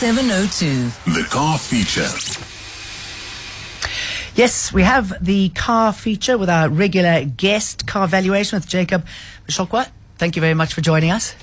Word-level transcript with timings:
0702. 0.00 1.12
The 1.12 1.28
car 1.28 1.58
feature. 1.58 2.08
Yes, 4.34 4.72
we 4.72 4.82
have 4.82 5.22
the 5.22 5.50
car 5.50 5.92
feature 5.92 6.38
with 6.38 6.48
our 6.48 6.70
regular 6.70 7.26
guest, 7.26 7.86
car 7.86 8.08
valuation 8.08 8.56
with 8.56 8.66
Jacob 8.66 9.04
Moshokoa. 9.46 9.90
Thank 10.16 10.36
you 10.36 10.40
very 10.40 10.54
much 10.54 10.72
for 10.72 10.80
joining 10.80 11.10
us. 11.10 11.34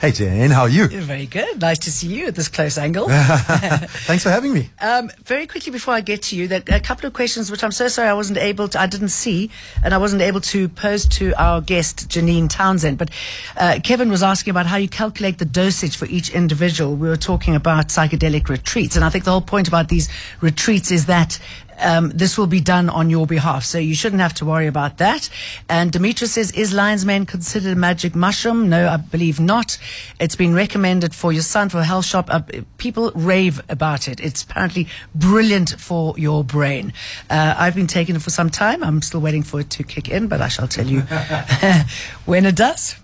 Hey 0.00 0.12
Jane, 0.12 0.48
how 0.48 0.62
are 0.62 0.68
you? 0.70 0.88
Very 0.88 1.26
good. 1.26 1.60
Nice 1.60 1.80
to 1.80 1.92
see 1.92 2.06
you 2.06 2.28
at 2.28 2.34
this 2.34 2.48
close 2.48 2.78
angle. 2.78 3.06
Thanks 3.10 4.22
for 4.22 4.30
having 4.30 4.54
me. 4.54 4.70
Um, 4.80 5.10
very 5.24 5.46
quickly 5.46 5.72
before 5.72 5.92
I 5.92 6.00
get 6.00 6.22
to 6.22 6.36
you, 6.36 6.48
that 6.48 6.70
a 6.70 6.80
couple 6.80 7.06
of 7.06 7.12
questions 7.12 7.50
which 7.50 7.62
I'm 7.62 7.70
so 7.70 7.86
sorry 7.86 8.08
I 8.08 8.14
wasn't 8.14 8.38
able 8.38 8.66
to, 8.68 8.80
I 8.80 8.86
didn't 8.86 9.10
see, 9.10 9.50
and 9.84 9.92
I 9.92 9.98
wasn't 9.98 10.22
able 10.22 10.40
to 10.40 10.70
pose 10.70 11.06
to 11.18 11.34
our 11.34 11.60
guest 11.60 12.08
Janine 12.08 12.48
Townsend. 12.48 12.96
But 12.96 13.10
uh, 13.58 13.80
Kevin 13.84 14.08
was 14.08 14.22
asking 14.22 14.52
about 14.52 14.64
how 14.64 14.78
you 14.78 14.88
calculate 14.88 15.36
the 15.36 15.44
dosage 15.44 15.98
for 15.98 16.06
each 16.06 16.30
individual. 16.30 16.96
We 16.96 17.06
were 17.06 17.18
talking 17.18 17.54
about 17.54 17.88
psychedelic 17.88 18.48
retreats, 18.48 18.96
and 18.96 19.04
I 19.04 19.10
think 19.10 19.24
the 19.24 19.32
whole 19.32 19.42
point 19.42 19.68
about 19.68 19.90
these 19.90 20.08
retreats 20.40 20.90
is 20.90 21.04
that 21.06 21.38
um, 21.80 22.10
this 22.10 22.38
will 22.38 22.46
be 22.46 22.60
done 22.60 22.88
on 22.88 23.10
your 23.10 23.26
behalf. 23.26 23.64
So 23.64 23.78
you 23.78 23.94
shouldn't 23.94 24.22
have 24.22 24.34
to 24.34 24.44
worry 24.44 24.66
about 24.66 24.98
that. 24.98 25.28
And 25.68 25.90
Demetrius 25.92 26.32
says, 26.32 26.50
is 26.52 26.72
lion's 26.72 27.04
mane 27.04 27.26
considered 27.26 27.72
a 27.72 27.76
magic 27.76 28.14
mushroom? 28.14 28.68
No, 28.68 28.88
I 28.88 28.96
believe 28.96 29.40
not. 29.40 29.78
It's 30.18 30.36
been 30.36 30.54
recommended 30.54 31.14
for 31.14 31.32
your 31.32 31.42
son 31.42 31.68
for 31.68 31.78
a 31.78 31.84
health 31.84 32.06
shop. 32.06 32.28
Uh, 32.30 32.42
people 32.78 33.12
rave 33.14 33.60
about 33.68 34.08
it. 34.08 34.20
It's 34.20 34.42
apparently 34.42 34.88
brilliant 35.14 35.78
for 35.78 36.14
your 36.18 36.44
brain. 36.44 36.92
Uh, 37.28 37.54
I've 37.58 37.74
been 37.74 37.86
taking 37.86 38.16
it 38.16 38.22
for 38.22 38.30
some 38.30 38.50
time. 38.50 38.82
I'm 38.82 39.02
still 39.02 39.20
waiting 39.20 39.42
for 39.42 39.60
it 39.60 39.70
to 39.70 39.82
kick 39.82 40.08
in, 40.08 40.28
but 40.28 40.40
I 40.40 40.48
shall 40.48 40.68
tell 40.68 40.86
you 40.86 41.00
when 42.24 42.46
it 42.46 42.56
does. 42.56 42.96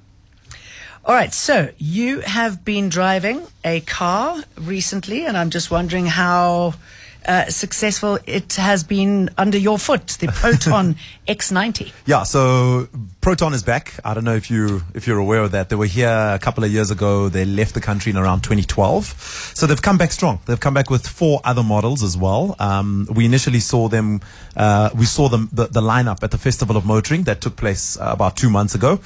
All 1.06 1.14
right, 1.14 1.32
so 1.32 1.70
you 1.78 2.18
have 2.22 2.64
been 2.64 2.88
driving 2.88 3.46
a 3.64 3.78
car 3.80 4.42
recently, 4.56 5.24
and 5.24 5.36
I'm 5.36 5.50
just 5.50 5.70
wondering 5.70 6.06
how 6.06 6.74
uh, 7.26 7.50
successful 7.50 8.18
it 8.26 8.54
has 8.54 8.84
been 8.84 9.30
under 9.36 9.58
your 9.58 9.78
foot, 9.78 10.06
the 10.20 10.28
Proton 10.28 10.96
X90. 11.28 11.92
Yeah, 12.06 12.22
so 12.22 12.88
Proton 13.26 13.54
is 13.54 13.64
back. 13.64 13.94
I 14.04 14.14
don't 14.14 14.22
know 14.22 14.36
if 14.36 14.52
you 14.52 14.82
if 14.94 15.08
you're 15.08 15.18
aware 15.18 15.40
of 15.40 15.50
that. 15.50 15.68
They 15.68 15.74
were 15.74 15.86
here 15.86 16.08
a 16.08 16.38
couple 16.38 16.62
of 16.62 16.70
years 16.70 16.92
ago. 16.92 17.28
They 17.28 17.44
left 17.44 17.74
the 17.74 17.80
country 17.80 18.10
in 18.10 18.16
around 18.16 18.42
2012, 18.42 19.04
so 19.52 19.66
they've 19.66 19.82
come 19.82 19.98
back 19.98 20.12
strong. 20.12 20.38
They've 20.46 20.60
come 20.60 20.74
back 20.74 20.90
with 20.90 21.08
four 21.08 21.40
other 21.42 21.64
models 21.64 22.04
as 22.04 22.16
well. 22.16 22.54
Um, 22.60 23.08
we 23.12 23.24
initially 23.24 23.58
saw 23.58 23.88
them. 23.88 24.20
Uh, 24.56 24.90
we 24.94 25.06
saw 25.06 25.28
them 25.28 25.48
the, 25.52 25.66
the 25.66 25.80
lineup 25.80 26.22
at 26.22 26.30
the 26.30 26.38
Festival 26.38 26.76
of 26.76 26.86
Motoring 26.86 27.24
that 27.24 27.40
took 27.40 27.56
place 27.56 27.98
uh, 27.98 28.10
about 28.12 28.36
two 28.36 28.48
months 28.48 28.76
ago, 28.76 29.00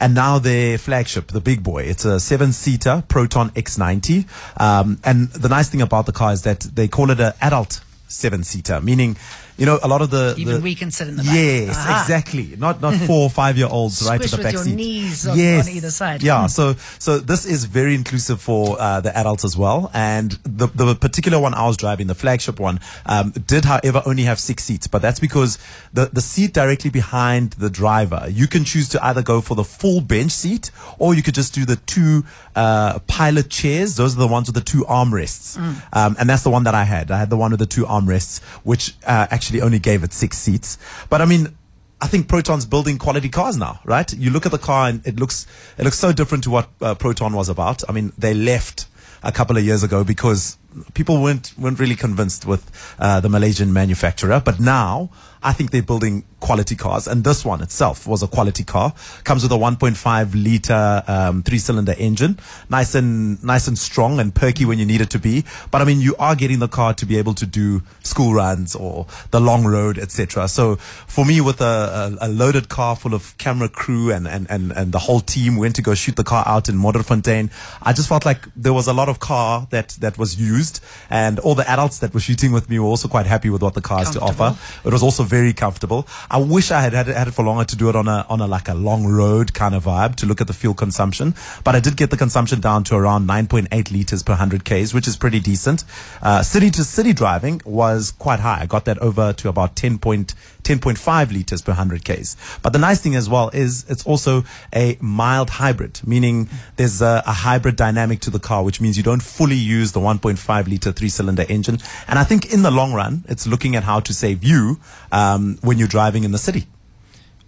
and 0.00 0.14
now 0.14 0.38
their 0.38 0.78
flagship, 0.78 1.26
the 1.26 1.42
big 1.42 1.62
boy. 1.62 1.82
It's 1.82 2.06
a 2.06 2.18
seven-seater 2.18 3.04
Proton 3.08 3.50
X90, 3.50 4.24
um, 4.58 4.98
and 5.04 5.28
the 5.32 5.50
nice 5.50 5.68
thing 5.68 5.82
about 5.82 6.06
the 6.06 6.12
car 6.12 6.32
is 6.32 6.44
that 6.44 6.60
they 6.60 6.88
call 6.88 7.10
it 7.10 7.20
an 7.20 7.34
adult 7.42 7.82
seven-seater, 8.08 8.80
meaning 8.80 9.18
you 9.56 9.64
know, 9.66 9.78
a 9.82 9.88
lot 9.88 10.02
of 10.02 10.10
the 10.10 10.34
even 10.38 10.56
the, 10.56 10.60
we 10.60 10.74
can 10.74 10.90
sit 10.90 11.08
in 11.08 11.16
the 11.16 11.22
back. 11.22 11.34
Yes, 11.34 11.76
Aha. 11.76 12.02
exactly. 12.02 12.54
Not 12.58 12.80
not 12.82 12.94
four 13.06 13.22
or 13.24 13.30
five 13.30 13.56
year 13.56 13.68
olds 13.70 14.06
right 14.06 14.20
at 14.22 14.30
the 14.30 14.42
back 14.42 14.52
your 14.52 14.62
seat. 14.64 14.74
knees 14.74 15.26
on- 15.26 15.38
yes. 15.38 15.66
on 15.66 15.72
either 15.74 15.90
side. 15.90 16.22
Yeah. 16.22 16.44
Mm. 16.44 16.50
So 16.50 16.74
so 16.98 17.18
this 17.18 17.46
is 17.46 17.64
very 17.64 17.94
inclusive 17.94 18.40
for 18.40 18.76
uh, 18.80 19.00
the 19.00 19.16
adults 19.16 19.44
as 19.44 19.56
well. 19.56 19.90
And 19.94 20.32
the 20.44 20.66
the 20.68 20.94
particular 20.94 21.38
one 21.40 21.54
I 21.54 21.66
was 21.66 21.76
driving, 21.76 22.06
the 22.06 22.14
flagship 22.14 22.60
one, 22.60 22.80
um, 23.06 23.30
did 23.30 23.64
however 23.64 24.02
only 24.04 24.24
have 24.24 24.38
six 24.38 24.64
seats, 24.64 24.86
but 24.86 25.00
that's 25.00 25.20
because 25.20 25.58
the 25.92 26.06
the 26.12 26.20
seat 26.20 26.52
directly 26.52 26.90
behind 26.90 27.52
the 27.52 27.70
driver, 27.70 28.26
you 28.28 28.46
can 28.46 28.64
choose 28.64 28.88
to 28.90 29.04
either 29.04 29.22
go 29.22 29.40
for 29.40 29.54
the 29.54 29.64
full 29.64 30.00
bench 30.02 30.32
seat 30.32 30.70
or 30.98 31.14
you 31.14 31.22
could 31.22 31.34
just 31.34 31.54
do 31.54 31.64
the 31.64 31.76
two 31.76 32.24
uh, 32.54 32.98
pilot 33.06 33.48
chairs. 33.48 33.96
Those 33.96 34.14
are 34.16 34.20
the 34.20 34.26
ones 34.26 34.48
with 34.48 34.54
the 34.54 34.60
two 34.72 34.84
armrests, 34.84 35.56
um, 35.92 36.16
and 36.18 36.28
that's 36.28 36.42
the 36.42 36.50
one 36.50 36.64
that 36.64 36.74
I 36.74 36.84
had. 36.84 37.10
I 37.10 37.18
had 37.18 37.30
the 37.30 37.36
one 37.36 37.52
with 37.52 37.60
the 37.60 37.66
two 37.66 37.84
armrests, 37.84 38.42
which 38.64 38.94
uh, 39.06 39.26
actually 39.30 39.45
only 39.54 39.78
gave 39.78 40.04
it 40.04 40.12
six 40.12 40.38
seats. 40.38 40.78
But 41.08 41.20
I 41.20 41.24
mean. 41.24 41.56
I 41.98 42.08
think 42.08 42.28
Proton's 42.28 42.66
building 42.66 42.98
quality 42.98 43.30
cars 43.30 43.56
now, 43.56 43.80
right? 43.86 44.12
You 44.12 44.30
look 44.30 44.44
at 44.44 44.52
the 44.52 44.58
car 44.58 44.86
and 44.90 45.00
it 45.06 45.18
looks 45.18 45.46
it 45.78 45.84
looks 45.84 45.98
so 45.98 46.12
different 46.12 46.44
to 46.44 46.50
what 46.50 46.68
uh, 46.82 46.94
Proton 46.94 47.32
was 47.32 47.48
about. 47.48 47.88
I 47.88 47.92
mean, 47.92 48.12
they 48.18 48.34
left 48.34 48.86
a 49.22 49.32
couple 49.32 49.56
of 49.56 49.64
years 49.64 49.82
ago 49.82 50.04
because 50.04 50.58
people 50.92 51.22
weren't 51.22 51.54
weren't 51.58 51.78
really 51.78 51.96
convinced 51.96 52.44
with 52.44 52.70
uh, 52.98 53.20
the 53.20 53.30
Malaysian 53.30 53.72
manufacturer, 53.72 54.42
but 54.44 54.60
now 54.60 55.10
I 55.42 55.52
think 55.52 55.70
they're 55.70 55.82
building 55.82 56.24
quality 56.40 56.76
cars, 56.76 57.08
and 57.08 57.24
this 57.24 57.44
one 57.44 57.62
itself 57.62 58.06
was 58.06 58.22
a 58.22 58.26
quality 58.26 58.64
car. 58.64 58.92
Comes 59.24 59.42
with 59.42 59.52
a 59.52 59.56
1.5 59.56 60.34
liter 60.34 61.02
um, 61.06 61.42
three 61.42 61.58
cylinder 61.58 61.94
engine, 61.98 62.38
nice 62.68 62.94
and 62.94 63.42
nice 63.42 63.66
and 63.66 63.78
strong 63.78 64.20
and 64.20 64.34
perky 64.34 64.64
when 64.64 64.78
you 64.78 64.86
need 64.86 65.00
it 65.00 65.10
to 65.10 65.18
be. 65.18 65.44
But 65.70 65.82
I 65.82 65.84
mean, 65.84 66.00
you 66.00 66.14
are 66.18 66.36
getting 66.36 66.58
the 66.58 66.68
car 66.68 66.94
to 66.94 67.06
be 67.06 67.18
able 67.18 67.34
to 67.34 67.46
do 67.46 67.82
school 68.02 68.34
runs 68.34 68.74
or 68.74 69.06
the 69.30 69.40
long 69.40 69.64
road, 69.66 69.98
etc. 69.98 70.48
So 70.48 70.76
for 70.76 71.24
me, 71.24 71.40
with 71.40 71.60
a, 71.60 72.16
a, 72.20 72.26
a 72.26 72.28
loaded 72.28 72.68
car 72.68 72.96
full 72.96 73.14
of 73.14 73.36
camera 73.38 73.68
crew 73.68 74.10
and, 74.12 74.26
and, 74.28 74.46
and, 74.50 74.72
and 74.72 74.92
the 74.92 74.98
whole 75.00 75.20
team 75.20 75.56
went 75.56 75.76
to 75.76 75.82
go 75.82 75.94
shoot 75.94 76.16
the 76.16 76.24
car 76.24 76.44
out 76.46 76.68
in 76.68 76.76
Modderfontein, 76.76 77.50
I 77.82 77.92
just 77.92 78.08
felt 78.08 78.24
like 78.24 78.46
there 78.54 78.72
was 78.72 78.86
a 78.86 78.92
lot 78.92 79.08
of 79.08 79.20
car 79.20 79.66
that 79.70 79.90
that 80.00 80.18
was 80.18 80.40
used, 80.40 80.82
and 81.10 81.38
all 81.40 81.54
the 81.54 81.68
adults 81.68 81.98
that 82.00 82.14
were 82.14 82.20
shooting 82.20 82.52
with 82.52 82.68
me 82.70 82.78
were 82.78 82.86
also 82.86 83.08
quite 83.08 83.26
happy 83.26 83.50
with 83.50 83.62
what 83.62 83.74
the 83.74 83.80
car 83.80 83.98
has 83.98 84.10
to 84.12 84.20
offer. 84.20 84.56
It 84.84 84.92
was 84.92 85.02
also 85.02 85.22
very 85.22 85.35
comfortable. 85.52 86.06
I 86.30 86.38
wish 86.38 86.70
I 86.70 86.80
had 86.80 86.92
had 86.92 87.08
it, 87.08 87.16
had 87.16 87.28
it 87.28 87.32
for 87.32 87.44
longer 87.44 87.64
to 87.64 87.76
do 87.76 87.88
it 87.88 87.96
on 87.96 88.08
a 88.08 88.26
on 88.28 88.40
a 88.40 88.46
like 88.46 88.68
a 88.68 88.74
long 88.74 89.06
road 89.06 89.54
kind 89.54 89.74
of 89.74 89.84
vibe 89.84 90.16
to 90.16 90.26
look 90.26 90.40
at 90.40 90.46
the 90.46 90.52
fuel 90.52 90.74
consumption. 90.74 91.34
But 91.64 91.74
I 91.74 91.80
did 91.80 91.96
get 91.96 92.10
the 92.10 92.16
consumption 92.16 92.60
down 92.60 92.84
to 92.84 92.96
around 92.96 93.28
9.8 93.28 93.90
liters 93.90 94.22
per 94.22 94.32
100 94.32 94.64
k's, 94.64 94.94
which 94.94 95.08
is 95.08 95.16
pretty 95.16 95.40
decent. 95.40 95.84
Uh, 96.22 96.42
city 96.42 96.70
to 96.70 96.84
city 96.84 97.12
driving 97.12 97.60
was 97.64 98.12
quite 98.12 98.40
high. 98.40 98.60
I 98.62 98.66
got 98.66 98.84
that 98.86 98.98
over 98.98 99.32
to 99.34 99.48
about 99.48 99.76
10 99.76 99.98
point, 99.98 100.34
10.5 100.66 101.32
liters 101.32 101.62
per 101.62 101.70
100 101.70 102.04
k's. 102.04 102.36
But 102.60 102.72
the 102.72 102.78
nice 102.78 103.00
thing 103.00 103.14
as 103.14 103.28
well 103.28 103.50
is 103.50 103.86
it's 103.88 104.04
also 104.04 104.44
a 104.74 104.98
mild 105.00 105.50
hybrid, 105.50 106.00
meaning 106.04 106.48
there's 106.74 107.00
a, 107.00 107.22
a 107.24 107.32
hybrid 107.32 107.76
dynamic 107.76 108.20
to 108.20 108.30
the 108.30 108.40
car, 108.40 108.64
which 108.64 108.80
means 108.80 108.96
you 108.96 109.04
don't 109.04 109.22
fully 109.22 109.56
use 109.56 109.92
the 109.92 110.00
1.5 110.00 110.66
liter 110.66 110.90
three 110.90 111.08
cylinder 111.08 111.44
engine. 111.48 111.78
And 112.08 112.18
I 112.18 112.24
think 112.24 112.52
in 112.52 112.62
the 112.62 112.72
long 112.72 112.92
run, 112.92 113.24
it's 113.28 113.46
looking 113.46 113.76
at 113.76 113.84
how 113.84 114.00
to 114.00 114.12
save 114.12 114.42
you 114.42 114.80
um, 115.12 115.58
when 115.62 115.78
you're 115.78 115.88
driving 115.88 116.24
in 116.24 116.32
the 116.32 116.38
city. 116.38 116.66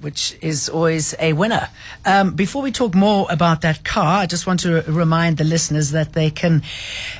Which 0.01 0.37
is 0.41 0.69
always 0.69 1.15
a 1.19 1.33
winner. 1.33 1.69
Um, 2.05 2.35
before 2.35 2.63
we 2.63 2.71
talk 2.71 2.95
more 2.95 3.27
about 3.31 3.63
that 3.63 3.85
car, 3.85 4.21
I 4.23 4.27
just 4.27 4.47
want 4.47 4.61
to 4.61 4.83
remind 4.87 5.39
the 5.39 5.45
listeners 5.45 5.91
that 5.91 6.13
they 6.13 6.31
can 6.31 6.63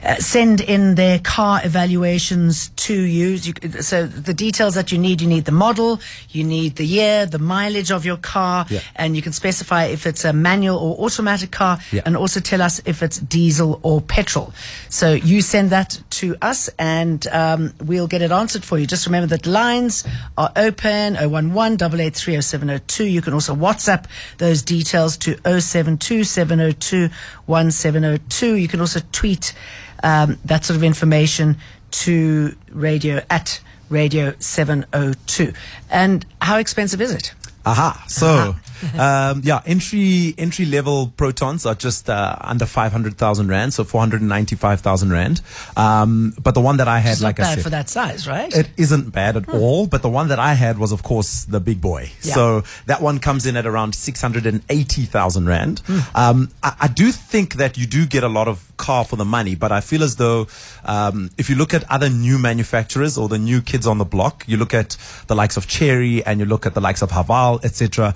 uh, 0.05 0.15
send 0.17 0.61
in 0.61 0.95
their 0.95 1.19
car 1.19 1.61
evaluations 1.65 2.69
to 2.77 2.95
you. 2.95 3.29
you. 3.31 3.53
So 3.83 4.07
the 4.07 4.33
details 4.35 4.75
that 4.75 4.93
you 4.93 4.99
need, 4.99 5.21
you 5.21 5.27
need 5.29 5.45
the 5.45 5.53
model, 5.53 6.01
you 6.31 6.45
need 6.45 6.77
the 6.77 6.87
year, 6.87 7.27
the 7.27 7.39
mileage 7.41 7.91
of 7.91 8.05
your 8.05 8.17
car, 8.17 8.65
Yeah. 8.71 8.81
and 8.95 9.17
you 9.17 9.23
can 9.23 9.33
specify 9.33 9.85
if 9.87 10.07
it's 10.07 10.25
a 10.25 10.33
manual 10.33 10.79
or 10.79 11.05
automatic 11.05 11.51
car, 11.51 11.79
Yeah. 11.91 12.03
and 12.07 12.17
also 12.17 12.39
tell 12.41 12.63
us 12.63 12.81
if 12.85 13.03
it's 13.03 13.19
diesel 13.19 13.81
or 13.83 14.01
petrol. 14.01 14.53
So 14.89 15.15
you 15.15 15.43
send 15.43 15.71
that 15.71 15.99
to 16.19 16.37
us, 16.43 16.69
and 16.79 17.27
um, 17.29 17.73
we'll 17.85 18.09
get 18.09 18.23
it 18.23 18.31
answered 18.33 18.65
for 18.65 18.79
you. 18.79 18.87
Just 18.87 19.07
remember 19.07 19.29
that 19.29 19.47
lines 19.47 20.05
are 20.37 20.51
open 20.57 21.17
011 21.17 21.53
883 21.53 22.41
0702. 22.41 23.05
You 23.05 23.23
can 23.23 23.33
also 23.35 23.55
WhatsApp 23.55 24.07
those 24.39 24.63
details 24.63 25.17
to 25.19 25.37
072 25.61 26.25
702 26.25 27.09
1702. 27.47 28.55
You 28.55 28.69
can 28.69 28.81
also 28.81 29.01
tweet 29.13 29.55
um, 30.03 30.39
that 30.45 30.65
sort 30.65 30.77
of 30.77 30.83
information 30.83 31.57
to 31.91 32.57
radio 32.71 33.23
at 33.31 33.61
radio 33.89 34.35
702. 34.39 35.53
And 35.91 36.27
how 36.43 36.59
expensive 36.59 37.01
is 37.01 37.13
it? 37.13 37.33
Aha. 37.65 38.05
So, 38.09 38.57
um, 38.99 39.43
yeah, 39.45 39.61
entry 39.67 40.35
entry 40.39 40.67
level 40.67 41.13
protons 41.17 41.67
are 41.67 41.75
just 41.75 42.09
uh, 42.09 42.37
under 42.41 42.67
five 42.67 42.93
hundred 42.93 43.17
thousand 43.17 43.49
rand, 43.49 43.75
so 43.75 43.85
four 43.85 44.01
hundred 44.01 44.21
and 44.21 44.29
ninety 44.29 44.57
five 44.57 44.81
thousand 44.81 45.11
rand. 45.11 45.41
Um, 45.77 46.35
but 46.43 46.55
the 46.55 46.61
one 46.61 46.79
that 46.79 46.89
I 46.89 46.99
had, 46.99 47.13
It's 47.13 47.23
like 47.23 47.41
I 47.41 47.43
bad 47.43 47.55
said, 47.57 47.65
for 47.65 47.71
that 47.71 47.89
size, 47.89 48.27
right? 48.29 48.55
It 48.55 48.69
isn't 48.77 49.11
bad 49.11 49.37
at 49.37 49.49
all, 49.49 49.87
but 49.87 50.03
the 50.03 50.09
one 50.09 50.29
that 50.29 50.39
I 50.39 50.55
had 50.55 50.79
was, 50.79 50.93
of 50.93 51.03
course, 51.03 51.45
the 51.45 51.61
big 51.61 51.81
boy. 51.81 52.11
Yeah. 52.23 52.35
So 52.35 52.63
that 52.87 53.01
one 53.03 53.19
comes 53.19 53.47
in 53.47 53.57
at 53.57 53.67
around 53.67 53.95
680,000 53.95 55.47
Rand. 55.47 55.83
Um, 56.15 56.51
I, 56.63 56.77
I 56.81 56.89
do 56.89 57.13
think 57.13 57.55
that 57.55 57.77
you 57.79 57.87
do 57.87 58.07
get 58.07 58.25
a 58.25 58.29
lot 58.29 58.49
of 58.49 58.73
car 58.77 59.05
for 59.05 59.17
the 59.17 59.25
money, 59.25 59.55
but 59.55 59.73
I 59.73 59.81
feel 59.81 60.03
as 60.03 60.17
though 60.17 60.47
um, 60.85 61.31
if 61.37 61.51
you 61.51 61.57
look 61.57 61.75
at 61.75 61.85
other 61.91 62.09
new 62.09 62.39
manufacturers 62.39 63.19
or 63.19 63.29
the 63.29 63.39
new 63.39 63.61
kids 63.61 63.87
on 63.87 63.99
the 63.99 64.05
block, 64.05 64.45
you 64.47 64.57
look 64.57 64.75
at 64.75 64.97
the 65.27 65.35
likes 65.35 65.57
of 65.57 65.67
Chery 65.67 66.25
and 66.25 66.41
you 66.41 66.47
look 66.47 66.67
at 66.67 66.75
the 66.75 66.81
likes 66.81 67.03
of 67.03 67.11
Haval, 67.11 67.65
etc., 67.65 68.15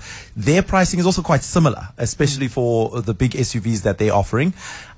their 0.53 0.61
pricing 0.61 0.99
is 0.99 1.05
also 1.07 1.23
quite 1.23 1.41
similar, 1.41 1.89
especially 1.97 2.47
mm. 2.47 2.51
for 2.51 3.01
the 3.01 3.15
big 3.15 3.31
SUVs 3.31 3.81
that 3.81 3.97
they're 3.97 4.13
offering. 4.13 4.53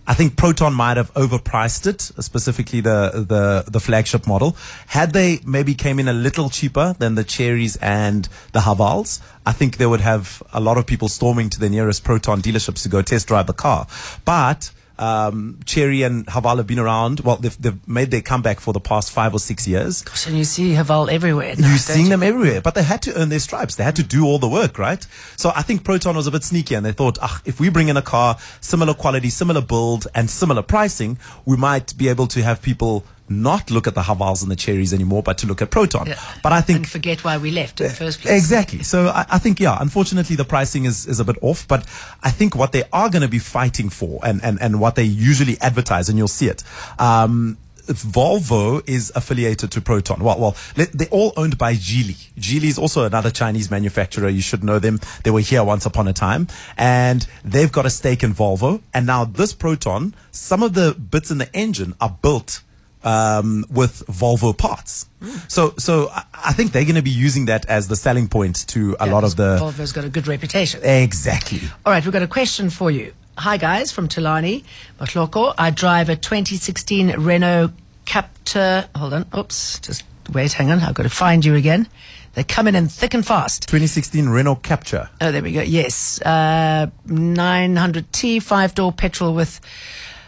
I 0.06 0.14
think 0.14 0.36
Proton 0.36 0.74
might 0.74 0.98
have 0.98 1.12
overpriced 1.14 1.88
it, 1.88 2.02
specifically 2.02 2.82
the, 2.82 3.26
the, 3.28 3.64
the 3.72 3.80
flagship 3.80 4.28
model. 4.28 4.58
Had 4.88 5.14
they 5.14 5.40
maybe 5.46 5.74
came 5.74 5.98
in 5.98 6.10
a 6.10 6.14
little 6.14 6.50
cheaper 6.50 6.94
than 7.00 7.16
the 7.16 7.24
Cherys 7.24 7.78
and 7.82 8.28
the 8.52 8.60
Havals, 8.60 9.22
I 9.46 9.54
think 9.54 9.78
they 9.78 9.86
would 9.86 10.02
have 10.02 10.44
a 10.52 10.60
lot 10.60 10.78
of 10.78 10.86
people 10.86 11.08
storming 11.08 11.50
to 11.52 11.60
the 11.60 11.70
nearest 11.70 12.04
Proton 12.04 12.42
dealerships 12.42 12.84
to 12.84 12.90
go 12.90 13.02
test 13.02 13.28
drive 13.28 13.48
the 13.48 13.54
car. 13.54 13.88
But 14.26 14.72
um, 14.98 15.60
Chery 15.66 16.04
and 16.04 16.26
Haval 16.28 16.58
have 16.58 16.68
been 16.68 16.80
around. 16.80 17.22
Well, 17.22 17.38
they've, 17.38 17.62
they've 17.62 17.88
made 17.88 18.12
their 18.12 18.22
comeback 18.22 18.60
for 18.60 18.74
the 18.74 18.80
past 18.80 19.12
five 19.12 19.34
or 19.34 19.40
six 19.40 19.68
years. 19.68 20.02
Gosh, 20.02 20.28
and 20.28 20.38
you 20.38 20.44
see 20.44 20.74
Haval 20.74 21.12
everywhere. 21.12 21.54
You're 21.58 21.78
seeing 21.78 22.10
them 22.10 22.24
everywhere, 22.24 22.62
but 22.62 22.76
they 22.76 22.84
had 22.84 23.02
to 23.04 23.20
earn 23.20 23.30
their 23.30 23.40
stripes. 23.40 23.76
They 23.76 23.84
had 23.84 23.96
to 23.98 24.04
do 24.04 24.26
all 24.26 24.40
the 24.40 24.50
work, 24.50 24.78
right? 24.78 25.06
So 25.36 25.52
I 25.56 25.62
think 25.62 25.84
Proton 25.84 26.16
was 26.16 26.28
a 26.28 26.32
bit 26.32 26.44
sneaky 26.44 26.76
and 26.76 26.86
they 26.86 26.92
thought, 26.92 27.18
ah, 27.22 27.42
if 27.46 27.60
we 27.60 27.70
bring 27.70 27.90
in 27.90 27.98
a 27.98 28.02
car, 28.02 28.38
similar 28.62 28.94
quality, 28.94 29.30
similar 29.30 29.62
build, 29.62 30.08
and 30.16 30.30
similar 30.30 30.62
pricing, 30.62 31.18
we 31.46 31.58
might 31.58 31.98
be 31.98 32.08
able 32.08 32.28
to 32.28 32.44
have 32.44 32.62
people 32.62 33.06
not 33.28 33.72
look 33.72 33.88
at 33.88 33.96
the 33.96 34.02
Havals 34.02 34.42
and 34.42 34.52
the 34.52 34.56
Cherys 34.56 34.94
anymore, 34.94 35.24
but 35.24 35.38
to 35.40 35.48
look 35.48 35.62
at 35.62 35.72
Proton. 35.72 36.08
Yeah. 36.08 36.20
But 36.44 36.54
I 36.54 36.62
think 36.62 36.78
and 36.78 36.90
forget 36.90 37.24
why 37.24 37.38
we 37.38 37.52
left 37.52 37.82
in 37.82 37.88
the 37.88 37.94
first 37.94 38.22
place. 38.22 38.38
Exactly. 38.38 38.84
So 38.84 39.08
I, 39.08 39.26
I 39.32 39.38
think, 39.40 39.60
yeah, 39.60 39.78
unfortunately 39.80 40.36
the 40.36 40.46
pricing 40.46 40.86
is, 40.86 41.08
is 41.08 41.20
a 41.20 41.26
bit 41.26 41.38
off, 41.42 41.68
but 41.68 41.82
I 42.24 42.32
think 42.32 42.56
what 42.56 42.72
they 42.72 42.84
are 42.94 43.10
going 43.10 43.24
to 43.24 43.28
be 43.28 43.40
fighting 43.40 43.90
for 43.90 44.20
and, 44.24 44.44
and, 44.44 44.62
and 44.62 44.80
what 44.80 44.96
they 44.96 45.04
usually 45.04 45.60
advertise, 45.62 46.10
and 46.10 46.18
you'll 46.18 46.28
see 46.28 46.48
it, 46.48 46.64
um, 47.00 47.58
Volvo 47.88 48.82
is 48.90 49.12
affiliated 49.16 49.72
to 49.72 49.82
Proton. 49.82 50.24
Well, 50.24 50.40
well, 50.40 50.56
they're 50.74 51.08
all 51.12 51.34
owned 51.38 51.60
by 51.60 51.76
Geely. 51.76 52.32
Geely 52.36 52.64
is 52.64 52.80
also 52.80 53.06
another 53.06 53.30
Chinese 53.30 53.70
manufacturer. 53.70 54.28
You 54.28 54.42
should 54.42 54.64
know 54.64 54.80
them. 54.80 55.00
They 55.24 55.30
were 55.30 55.42
here 55.42 55.64
once 55.64 55.86
upon 55.86 56.08
a 56.08 56.14
time, 56.14 56.48
and 56.78 57.28
they've 57.44 57.72
got 57.72 57.86
a 57.86 57.92
stake 57.92 58.24
in 58.24 58.34
Volvo. 58.34 58.82
And 58.92 59.06
now 59.06 59.24
this 59.26 59.54
Proton, 59.54 60.16
some 60.32 60.64
of 60.64 60.74
the 60.74 60.96
bits 60.96 61.30
in 61.30 61.38
the 61.38 61.56
engine 61.56 61.94
are 62.02 62.18
built 62.22 62.64
um, 63.06 63.66
with 63.70 64.04
Volvo 64.08 64.58
parts. 64.58 65.08
So, 65.48 65.74
so 65.78 66.10
I- 66.12 66.54
think 66.54 66.72
they're 66.72 66.84
going 66.84 66.96
to 66.96 67.02
be 67.02 67.10
using 67.10 67.46
that 67.46 67.66
as 67.68 67.88
the 67.88 67.96
selling 67.96 68.28
point 68.28 68.68
to 68.70 68.96
a 69.00 69.06
Yeah, 69.08 69.14
lot 69.14 69.24
of 69.24 69.36
the. 69.36 69.58
Volvo's 69.60 69.92
got 69.92 70.04
a 70.06 70.10
good 70.10 70.28
reputation. 70.28 70.82
Exactly. 70.84 71.62
All 71.86 71.92
right, 71.94 72.04
we've 72.04 72.14
got 72.14 72.22
a 72.24 72.28
question 72.28 72.70
for 72.70 72.90
you. 72.92 73.14
Hi, 73.38 73.58
guys, 73.58 73.92
from 73.92 74.08
Tulani, 74.08 74.64
Mahloko. 75.00 75.54
I 75.58 75.70
drive 75.72 76.10
a 76.10 76.16
2016 76.16 77.20
Renault 77.20 77.72
Captur. 78.06 78.88
Hold 78.96 79.14
on. 79.14 79.26
Oops. 79.38 79.80
Just 79.80 80.04
wait, 80.32 80.54
hang 80.54 80.72
on. 80.72 80.80
I've 80.80 80.94
got 80.94 81.04
to 81.04 81.10
find 81.10 81.44
you 81.44 81.56
again. 81.56 81.88
They're 82.34 82.44
coming 82.44 82.76
in 82.76 82.88
thick 82.88 83.14
and 83.14 83.26
fast. 83.26 83.64
2016 83.64 84.30
Renault 84.30 84.58
Captur. 84.58 85.10
Oh, 85.22 85.32
there 85.32 85.42
we 85.42 85.52
go. 85.54 85.62
Yes. 85.62 86.22
Uh, 86.22 86.88
900T, 87.08 88.42
five 88.42 88.76
door 88.76 88.92
petrol 88.94 89.34
with. 89.34 89.60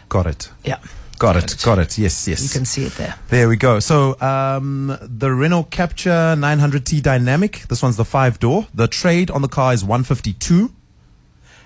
Got 0.08 0.26
it. 0.26 0.50
Yeah. 0.64 0.78
Got 1.18 1.36
it. 1.36 1.56
Got 1.62 1.78
it. 1.78 1.98
Yes, 1.98 2.28
yes. 2.28 2.42
You 2.42 2.48
can 2.48 2.64
see 2.64 2.84
it 2.84 2.92
there. 2.92 3.16
There 3.28 3.48
we 3.48 3.56
go. 3.56 3.80
So 3.80 4.18
um, 4.20 4.96
the 5.02 5.32
Renault 5.32 5.64
Captur 5.64 6.36
900T 6.36 7.02
Dynamic. 7.02 7.62
This 7.68 7.82
one's 7.82 7.96
the 7.96 8.04
five 8.04 8.38
door. 8.38 8.66
The 8.72 8.86
trade 8.86 9.30
on 9.30 9.42
the 9.42 9.48
car 9.48 9.72
is 9.72 9.84
152, 9.84 10.72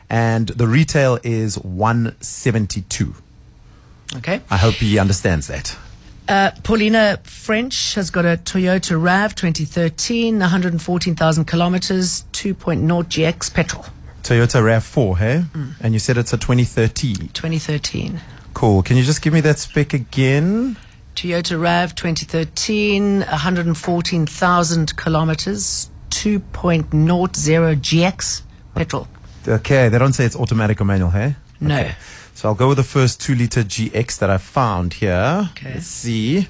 and 0.08 0.48
the 0.48 0.66
retail 0.66 1.18
is 1.22 1.58
172. 1.58 3.14
Okay. 4.16 4.40
I 4.50 4.56
hope 4.56 4.74
he 4.74 4.98
understands 4.98 5.46
that. 5.48 5.76
Uh, 6.28 6.52
Paulina 6.62 7.18
French 7.24 7.94
has 7.94 8.10
got 8.10 8.24
a 8.24 8.36
Toyota 8.36 9.02
RAV 9.02 9.34
2013, 9.34 10.38
114,000 10.38 11.44
kilometers, 11.44 12.24
2.0 12.32 12.86
GX 13.04 13.52
petrol, 13.52 13.84
Toyota 14.22 14.62
Rav4, 14.62 15.18
hey? 15.18 15.44
And 15.80 15.94
you 15.94 15.98
said 15.98 16.16
it's 16.16 16.32
a 16.32 16.36
2013. 16.36 17.30
2013. 17.32 18.20
Cool. 18.54 18.82
Can 18.82 18.96
you 18.96 19.02
just 19.02 19.22
give 19.22 19.32
me 19.32 19.40
that 19.40 19.58
spec 19.58 19.94
again? 19.94 20.76
Toyota 21.14 21.60
RAV 21.60 21.94
2013, 21.94 23.20
114,000 23.20 24.96
kilometers, 24.96 25.90
2.0 26.10 26.88
GX 26.88 28.42
petrol. 28.74 29.08
Okay, 29.46 29.88
they 29.88 29.98
don't 29.98 30.12
say 30.12 30.24
it's 30.24 30.36
automatic 30.36 30.80
or 30.80 30.84
manual, 30.84 31.10
hey? 31.10 31.36
No. 31.60 31.90
So 32.34 32.48
I'll 32.48 32.54
go 32.54 32.68
with 32.68 32.78
the 32.78 32.84
first 32.84 33.20
two 33.20 33.34
liter 33.34 33.62
GX 33.62 34.18
that 34.18 34.30
I 34.30 34.38
found 34.38 34.94
here. 34.94 35.50
Okay. 35.52 35.74
Let's 35.74 35.86
see. 35.86 36.48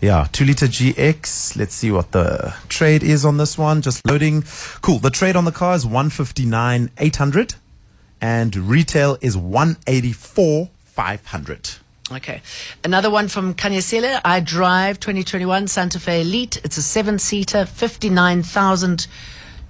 Yeah, 0.00 0.26
two 0.32 0.44
liter 0.46 0.66
GX. 0.66 1.56
Let's 1.56 1.74
see 1.74 1.90
what 1.90 2.12
the 2.12 2.54
trade 2.68 3.02
is 3.02 3.24
on 3.24 3.36
this 3.36 3.58
one. 3.58 3.82
Just 3.82 4.06
loading. 4.06 4.44
Cool. 4.80 4.98
The 4.98 5.10
trade 5.10 5.36
on 5.36 5.44
the 5.44 5.52
car 5.52 5.74
is 5.74 5.84
159 5.84 6.90
800 6.96 7.54
and 8.20 8.56
retail 8.56 9.18
is 9.20 9.36
184 9.36 10.70
500. 11.00 11.70
Okay. 12.12 12.42
Another 12.84 13.08
one 13.10 13.28
from 13.28 13.54
Kanyasela. 13.54 14.20
I 14.22 14.40
drive 14.40 15.00
2021 15.00 15.66
Santa 15.66 15.98
Fe 15.98 16.20
Elite. 16.20 16.60
It's 16.62 16.76
a 16.76 16.82
seven 16.82 17.18
seater, 17.18 17.64
59,000 17.64 19.06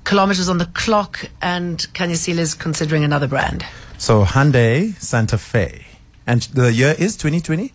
kilometers 0.02 0.48
on 0.48 0.58
the 0.58 0.66
clock, 0.66 1.30
and 1.40 1.78
Kanyasela 1.94 2.38
is 2.38 2.54
considering 2.54 3.04
another 3.04 3.28
brand. 3.28 3.64
So 3.96 4.24
Hyundai 4.24 5.00
Santa 5.00 5.38
Fe. 5.38 5.86
And 6.26 6.42
the 6.52 6.72
year 6.72 6.96
is 6.98 7.16
2020? 7.16 7.68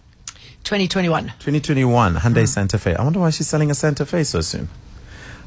2021. 0.66 1.24
2021 1.40 2.16
Hyundai 2.16 2.46
Santa 2.46 2.78
Fe. 2.78 2.94
I 2.96 3.04
wonder 3.06 3.22
why 3.22 3.30
she's 3.30 3.48
selling 3.48 3.72
a 3.72 3.75
Santa 3.75 4.06
Fe 4.06 4.25
so 4.25 4.42
soon. 4.42 4.68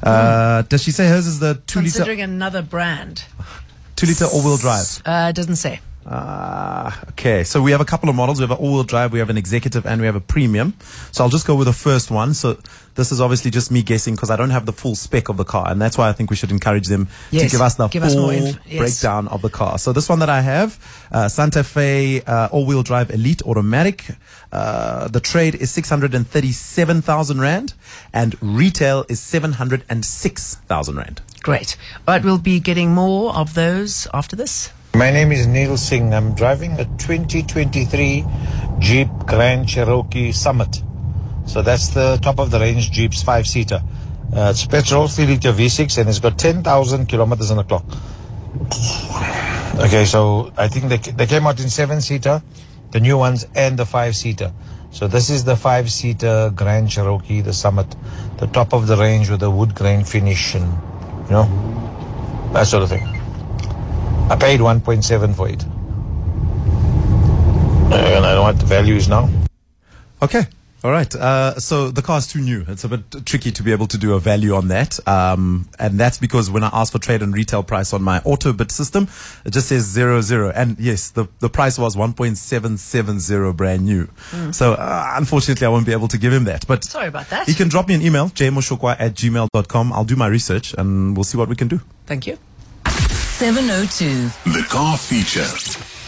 Uh, 0.01 0.63
does 0.63 0.81
she 0.81 0.89
say 0.89 1.07
hers 1.07 1.27
is 1.27 1.39
the 1.39 1.61
two 1.67 1.81
liter 1.81 1.91
Considering 1.91 2.21
another 2.21 2.63
brand. 2.63 3.25
two 3.95 4.07
liter 4.07 4.25
all 4.25 4.41
wheel 4.41 4.57
drive? 4.57 4.99
Uh, 5.05 5.31
doesn't 5.31 5.57
say. 5.57 5.79
Ah, 6.11 7.03
okay. 7.09 7.43
So 7.43 7.61
we 7.61 7.69
have 7.69 7.81
a 7.81 7.85
couple 7.85 8.09
of 8.09 8.15
models. 8.15 8.39
We 8.39 8.43
have 8.43 8.51
an 8.51 8.57
all-wheel 8.57 8.83
drive, 8.83 9.11
we 9.13 9.19
have 9.19 9.29
an 9.29 9.37
executive, 9.37 9.85
and 9.85 10.01
we 10.01 10.07
have 10.07 10.15
a 10.15 10.19
premium. 10.19 10.73
So 11.11 11.23
I'll 11.23 11.29
just 11.29 11.45
go 11.45 11.53
with 11.55 11.67
the 11.67 11.73
first 11.73 12.09
one. 12.09 12.33
So 12.33 12.57
this 12.95 13.11
is 13.11 13.21
obviously 13.21 13.51
just 13.51 13.69
me 13.71 13.83
guessing 13.83 14.15
because 14.15 14.31
I 14.31 14.35
don't 14.35 14.49
have 14.49 14.65
the 14.65 14.73
full 14.73 14.95
spec 14.95 15.29
of 15.29 15.37
the 15.37 15.43
car, 15.45 15.69
and 15.69 15.79
that's 15.79 15.99
why 15.99 16.09
I 16.09 16.13
think 16.13 16.31
we 16.31 16.35
should 16.35 16.49
encourage 16.49 16.87
them 16.87 17.09
Yes, 17.29 17.43
to 17.43 17.49
give 17.51 17.61
us 17.61 17.75
the 17.75 17.87
give 17.89 18.01
us 18.01 18.13
full 18.15 18.23
more 18.23 18.33
inf- 18.33 18.57
yes. 18.65 18.79
breakdown 18.79 19.27
of 19.27 19.43
the 19.43 19.51
car. 19.51 19.77
So 19.77 19.93
this 19.93 20.09
one 20.09 20.17
that 20.19 20.29
I 20.29 20.41
have, 20.41 20.79
uh, 21.11 21.27
Santa 21.29 21.63
Fe 21.63 22.21
uh, 22.23 22.49
all-wheel 22.51 22.81
drive 22.81 23.11
Elite 23.11 23.43
Automatic. 23.43 24.05
Uh, 24.51 25.07
the 25.09 25.19
trade 25.19 25.53
is 25.53 25.69
six 25.69 25.89
hundred 25.89 26.15
and 26.15 26.27
thirty-seven 26.27 27.03
thousand 27.03 27.39
rand, 27.39 27.75
and 28.11 28.35
retail 28.41 29.05
is 29.09 29.19
seven 29.19 29.53
hundred 29.53 29.83
and 29.87 30.03
six 30.03 30.55
thousand 30.67 30.95
rand. 30.97 31.21
Great. 31.43 31.77
All 32.07 32.15
right, 32.15 32.23
we'll 32.23 32.39
be 32.39 32.59
getting 32.59 32.95
more 32.95 33.35
of 33.35 33.53
those 33.53 34.07
after 34.11 34.35
this. 34.35 34.71
My 34.95 35.11
name 35.11 35.31
is 35.31 35.45
Neil 35.45 35.77
Singh. 35.77 36.13
I'm 36.13 36.33
driving 36.33 36.73
a 36.73 36.85
2023 36.85 38.25
Jeep 38.79 39.07
Grand 39.27 39.69
Cherokee 39.69 40.31
Summit. 40.31 40.81
So 41.45 41.61
that's 41.61 41.89
the 41.89 42.17
top 42.21 42.39
of 42.39 42.49
the 42.49 42.59
range 42.59 42.89
Jeep's 42.91 43.21
five 43.21 43.47
seater. 43.47 43.81
Uh, 44.35 44.49
it's 44.49 44.65
petrol, 44.65 45.07
3 45.07 45.27
liter 45.27 45.53
V6, 45.53 45.99
and 45.99 46.09
it's 46.09 46.19
got 46.19 46.39
10,000 46.39 47.05
kilometers 47.05 47.51
on 47.51 47.57
the 47.57 47.63
clock. 47.63 47.85
Okay, 49.85 50.05
so 50.05 50.51
I 50.57 50.67
think 50.67 50.89
they, 50.89 50.97
they 51.11 51.27
came 51.27 51.45
out 51.45 51.59
in 51.59 51.69
seven 51.69 52.01
seater, 52.01 52.41
the 52.91 52.99
new 52.99 53.17
ones, 53.17 53.45
and 53.55 53.77
the 53.77 53.85
five 53.85 54.15
seater. 54.15 54.51
So 54.91 55.07
this 55.07 55.29
is 55.29 55.43
the 55.43 55.55
five 55.55 55.91
seater 55.91 56.51
Grand 56.55 56.89
Cherokee, 56.89 57.41
the 57.41 57.53
Summit, 57.53 57.95
the 58.37 58.47
top 58.47 58.73
of 58.73 58.87
the 58.87 58.97
range 58.97 59.29
with 59.29 59.39
the 59.39 59.51
wood 59.51 59.75
grain 59.75 60.03
finish 60.03 60.55
and, 60.55 60.65
you 61.25 61.31
know, 61.31 62.51
that 62.53 62.63
sort 62.63 62.83
of 62.83 62.89
thing. 62.89 63.18
I 64.29 64.35
paid 64.35 64.59
1.7 64.59 65.35
for 65.35 65.49
it. 65.49 65.63
And 67.91 67.93
I 67.95 68.09
don't 68.11 68.21
know 68.21 68.43
what 68.43 68.59
the 68.59 68.65
value 68.65 68.95
is 68.95 69.07
now. 69.07 69.29
Okay. 70.21 70.43
All 70.81 70.91
right. 70.91 71.13
Uh, 71.13 71.59
so 71.59 71.89
the 71.91 72.01
car's 72.01 72.25
too 72.27 72.39
new. 72.39 72.63
It's 72.67 72.85
a 72.85 72.87
bit 72.87 73.25
tricky 73.25 73.51
to 73.51 73.63
be 73.63 73.71
able 73.73 73.87
to 73.87 73.97
do 73.97 74.13
a 74.13 74.19
value 74.19 74.53
on 74.53 74.69
that. 74.69 74.97
Um, 75.07 75.67
and 75.77 75.99
that's 75.99 76.17
because 76.19 76.49
when 76.49 76.63
I 76.63 76.69
ask 76.71 76.93
for 76.93 76.99
trade 76.99 77.21
and 77.21 77.33
retail 77.33 77.63
price 77.63 77.91
on 77.91 78.01
my 78.01 78.19
Autobit 78.19 78.71
system, 78.71 79.09
it 79.43 79.51
just 79.51 79.67
says 79.67 79.83
zero 79.83 80.21
zero. 80.21 80.51
And 80.55 80.79
yes, 80.79 81.09
the, 81.09 81.27
the 81.39 81.49
price 81.49 81.77
was 81.77 81.97
1.770 81.97 83.57
brand 83.57 83.83
new. 83.83 84.07
So 84.51 84.73
uh, 84.73 85.13
unfortunately, 85.15 85.65
I 85.65 85.69
won't 85.69 85.85
be 85.85 85.91
able 85.91 86.07
to 86.07 86.17
give 86.17 86.31
him 86.31 86.45
that. 86.45 86.65
But 86.67 86.85
Sorry 86.85 87.07
about 87.07 87.29
that. 87.29 87.47
he 87.47 87.55
can 87.55 87.67
drop 87.67 87.87
me 87.89 87.95
an 87.95 88.01
email, 88.01 88.27
jmoshokoa 88.29 88.95
at 88.99 89.15
gmail.com. 89.15 89.91
I'll 89.91 90.05
do 90.05 90.15
my 90.15 90.27
research 90.27 90.73
and 90.77 91.17
we'll 91.17 91.25
see 91.25 91.37
what 91.37 91.49
we 91.49 91.55
can 91.55 91.67
do. 91.67 91.81
Thank 92.05 92.25
you. 92.27 92.37
702. 93.39 94.51
The 94.51 94.65
car 94.67 94.97
feature. 94.97 95.45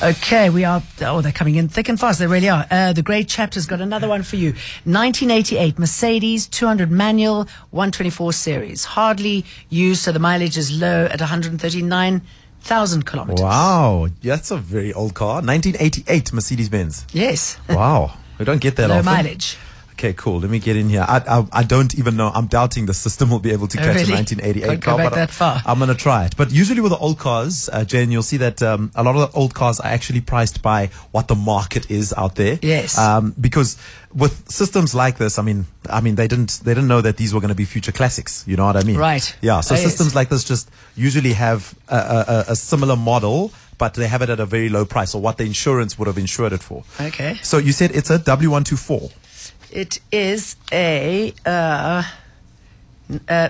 Okay, 0.05 0.49
we 0.49 0.65
are. 0.65 0.83
Oh, 0.99 1.21
they're 1.21 1.31
coming 1.31 1.55
in 1.55 1.69
thick 1.69 1.87
and 1.87 1.97
fast. 1.97 2.19
They 2.19 2.27
really 2.27 2.49
are. 2.49 2.65
Uh, 2.69 2.91
the 2.91 3.01
Great 3.01 3.29
Chapter's 3.29 3.65
got 3.65 3.79
another 3.79 4.09
one 4.09 4.21
for 4.21 4.35
you. 4.35 4.47
1988 4.83 5.79
Mercedes 5.79 6.45
200 6.47 6.91
manual 6.91 7.47
124 7.69 8.33
series. 8.33 8.83
Hardly 8.83 9.45
used, 9.69 10.01
so 10.01 10.11
the 10.11 10.19
mileage 10.19 10.57
is 10.57 10.77
low 10.77 11.05
at 11.05 11.21
139,000 11.21 13.05
kilometers. 13.05 13.41
Wow. 13.41 14.09
That's 14.21 14.51
a 14.51 14.57
very 14.57 14.91
old 14.91 15.13
car. 15.13 15.35
1988 15.35 16.33
Mercedes 16.33 16.67
Benz. 16.67 17.05
Yes. 17.13 17.57
Wow. 17.69 18.17
We 18.39 18.43
don't 18.43 18.59
get 18.59 18.75
that 18.75 18.89
low 18.89 18.95
often. 18.95 19.05
mileage. 19.05 19.57
Okay, 20.01 20.13
cool. 20.13 20.39
Let 20.39 20.49
me 20.49 20.57
get 20.57 20.77
in 20.77 20.89
here. 20.89 21.05
I, 21.07 21.21
I 21.29 21.45
I 21.59 21.63
don't 21.63 21.93
even 21.99 22.15
know. 22.15 22.31
I'm 22.33 22.47
doubting 22.47 22.87
the 22.87 22.93
system 22.95 23.29
will 23.29 23.37
be 23.39 23.51
able 23.51 23.67
to 23.67 23.77
Oh, 23.79 23.83
catch 23.85 23.95
really? 23.97 24.13
a 24.13 24.15
1988 24.15 24.65
Can't 24.67 24.81
go 24.81 24.85
car. 24.91 24.97
back 24.97 25.09
but 25.11 25.15
that 25.15 25.29
far. 25.29 25.61
I'm 25.63 25.77
gonna 25.77 25.93
try 25.93 26.25
it. 26.25 26.35
But 26.35 26.49
usually 26.51 26.81
with 26.81 26.91
the 26.91 26.97
old 26.97 27.19
cars, 27.19 27.69
uh, 27.71 27.83
Jane, 27.85 28.09
you'll 28.11 28.23
see 28.23 28.37
that 28.37 28.63
um, 28.63 28.91
a 28.95 29.03
lot 29.03 29.15
of 29.15 29.21
the 29.31 29.37
old 29.37 29.53
cars 29.53 29.79
are 29.79 29.91
actually 29.91 30.21
priced 30.21 30.63
by 30.63 30.87
what 31.11 31.27
the 31.27 31.35
market 31.35 31.91
is 31.91 32.13
out 32.17 32.33
there. 32.35 32.57
Yes. 32.63 32.97
Um, 32.97 33.35
because 33.39 33.77
with 34.11 34.49
systems 34.49 34.95
like 34.95 35.19
this, 35.19 35.37
I 35.37 35.43
mean, 35.43 35.67
I 35.87 36.01
mean, 36.01 36.15
they 36.15 36.27
didn't 36.27 36.61
they 36.63 36.73
didn't 36.73 36.87
know 36.87 37.01
that 37.01 37.17
these 37.17 37.31
were 37.31 37.39
going 37.39 37.49
to 37.53 37.61
be 37.63 37.65
future 37.65 37.91
classics. 37.91 38.43
You 38.47 38.57
know 38.57 38.65
what 38.65 38.77
I 38.77 38.83
mean? 38.83 38.97
Right. 38.97 39.35
Yeah. 39.41 39.61
So 39.61 39.75
Oh, 39.75 39.77
yes. 39.77 39.85
systems 39.87 40.15
like 40.15 40.29
this 40.29 40.43
just 40.43 40.71
usually 40.95 41.33
have 41.33 41.75
a, 41.89 41.95
a- 42.47 42.51
a 42.53 42.55
similar 42.55 42.95
model 42.95 43.51
but 43.77 43.95
they 43.95 44.05
have 44.07 44.21
it 44.21 44.29
at 44.29 44.39
a 44.39 44.45
very 44.45 44.69
low 44.69 44.85
price, 44.85 45.15
or 45.15 45.21
what 45.23 45.37
the 45.39 45.43
insurance 45.43 45.97
would 45.97 46.05
have 46.07 46.19
insured 46.19 46.53
it 46.53 46.61
for. 46.61 46.83
Okay. 46.99 47.39
So 47.41 47.57
you 47.57 47.71
said 47.71 47.89
it's 47.95 48.11
a 48.11 48.19
W124. 48.19 49.11
It 49.71 49.99
is 50.11 50.55
a. 50.71 51.33
Uh, 51.45 52.03
uh, 53.27 53.49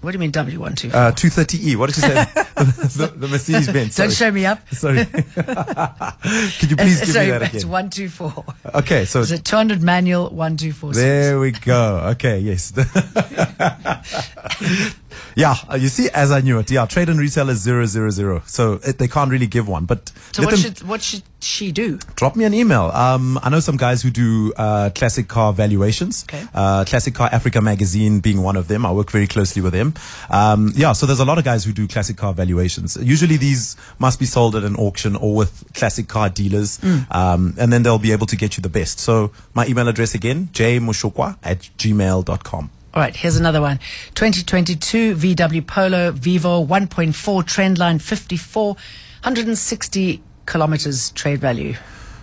what 0.00 0.10
do 0.10 0.16
you 0.16 0.18
mean 0.18 0.32
W12? 0.32 0.92
Uh, 0.92 1.12
230E. 1.12 1.76
What 1.76 1.94
did 1.94 1.98
you 1.98 2.02
say? 2.02 2.14
the, 2.56 3.12
the 3.16 3.28
Mercedes 3.28 3.68
Benz. 3.70 3.94
Don't 3.94 4.12
show 4.12 4.32
me 4.32 4.44
up. 4.44 4.68
Sorry. 4.74 5.04
Could 5.06 6.70
you 6.70 6.76
please 6.76 6.98
give 7.00 7.08
Sorry, 7.10 7.26
me 7.26 7.30
that 7.30 7.42
again? 7.42 7.54
it's 7.54 7.62
again? 7.62 7.70
124. 7.70 8.44
Okay, 8.74 9.04
so 9.04 9.20
It's 9.20 9.30
a 9.30 9.38
200 9.38 9.80
manual 9.80 10.22
1246. 10.30 10.96
there 10.96 11.38
we 11.38 11.52
go. 11.52 11.98
Okay, 12.14 12.40
yes. 12.40 12.72
yeah, 15.36 15.54
uh, 15.70 15.76
you 15.76 15.88
see, 15.88 16.08
as 16.10 16.30
I 16.30 16.40
knew 16.40 16.58
it. 16.58 16.70
Yeah, 16.70 16.86
trade 16.86 17.08
and 17.08 17.18
retail 17.18 17.48
is 17.48 17.58
zero 17.60 17.86
zero 17.86 18.10
zero. 18.10 18.42
So 18.46 18.80
it, 18.84 18.98
they 18.98 19.08
can't 19.08 19.30
really 19.30 19.46
give 19.46 19.68
one. 19.68 19.84
But 19.84 20.10
So 20.32 20.44
what 20.44 20.58
should 20.58 20.82
what 20.82 21.02
should 21.02 21.22
she 21.40 21.72
do? 21.72 21.98
drop 22.16 22.36
me 22.36 22.44
an 22.44 22.54
email. 22.54 22.90
Um, 22.94 23.38
I 23.42 23.50
know 23.50 23.60
some 23.60 23.76
guys 23.76 24.02
who 24.02 24.10
do 24.10 24.52
uh, 24.56 24.90
classic 24.94 25.28
car 25.28 25.52
valuations. 25.52 26.24
Okay. 26.28 26.44
Uh, 26.54 26.84
classic 26.84 27.14
Car 27.14 27.28
Africa 27.32 27.60
magazine 27.60 28.20
being 28.20 28.42
one 28.42 28.56
of 28.56 28.68
them. 28.68 28.84
I 28.86 28.92
work 28.92 29.10
very 29.10 29.26
closely 29.26 29.60
with 29.62 29.72
them. 29.72 29.94
Um, 30.30 30.72
yeah, 30.74 30.92
so 30.92 31.06
there's 31.06 31.20
a 31.20 31.24
lot 31.24 31.38
of 31.38 31.44
guys 31.44 31.64
who 31.64 31.72
do 31.72 31.88
classic 31.88 32.16
car 32.16 32.32
valuations. 32.32 32.96
Usually 33.00 33.36
these 33.36 33.76
must 33.98 34.18
be 34.20 34.26
sold 34.26 34.54
at 34.56 34.64
an 34.64 34.76
auction 34.76 35.16
or 35.16 35.34
with 35.34 35.64
classic 35.74 36.06
car 36.08 36.28
dealers, 36.28 36.78
um, 37.10 37.54
and 37.58 37.72
then 37.72 37.82
they'll 37.82 37.98
be 37.98 38.12
able 38.12 38.26
to 38.26 38.36
get 38.36 38.56
you 38.56 38.62
the 38.62 38.68
best. 38.68 39.00
So 39.00 39.32
my 39.54 39.66
email 39.66 39.88
address 39.88 40.14
again, 40.14 40.48
jmoshokoa 40.52 41.36
at 41.42 41.58
gmail.com. 41.78 42.70
All 42.94 43.00
right, 43.00 43.16
here's 43.16 43.36
another 43.36 43.62
one. 43.62 43.78
2022 44.14 45.16
VW 45.16 45.66
Polo 45.66 46.10
Vivo 46.12 46.62
1.4 46.62 47.14
Trendline 47.42 48.00
54, 48.00 48.66
160 48.74 50.22
kilometers 50.44 51.10
trade 51.12 51.40
value. 51.40 51.72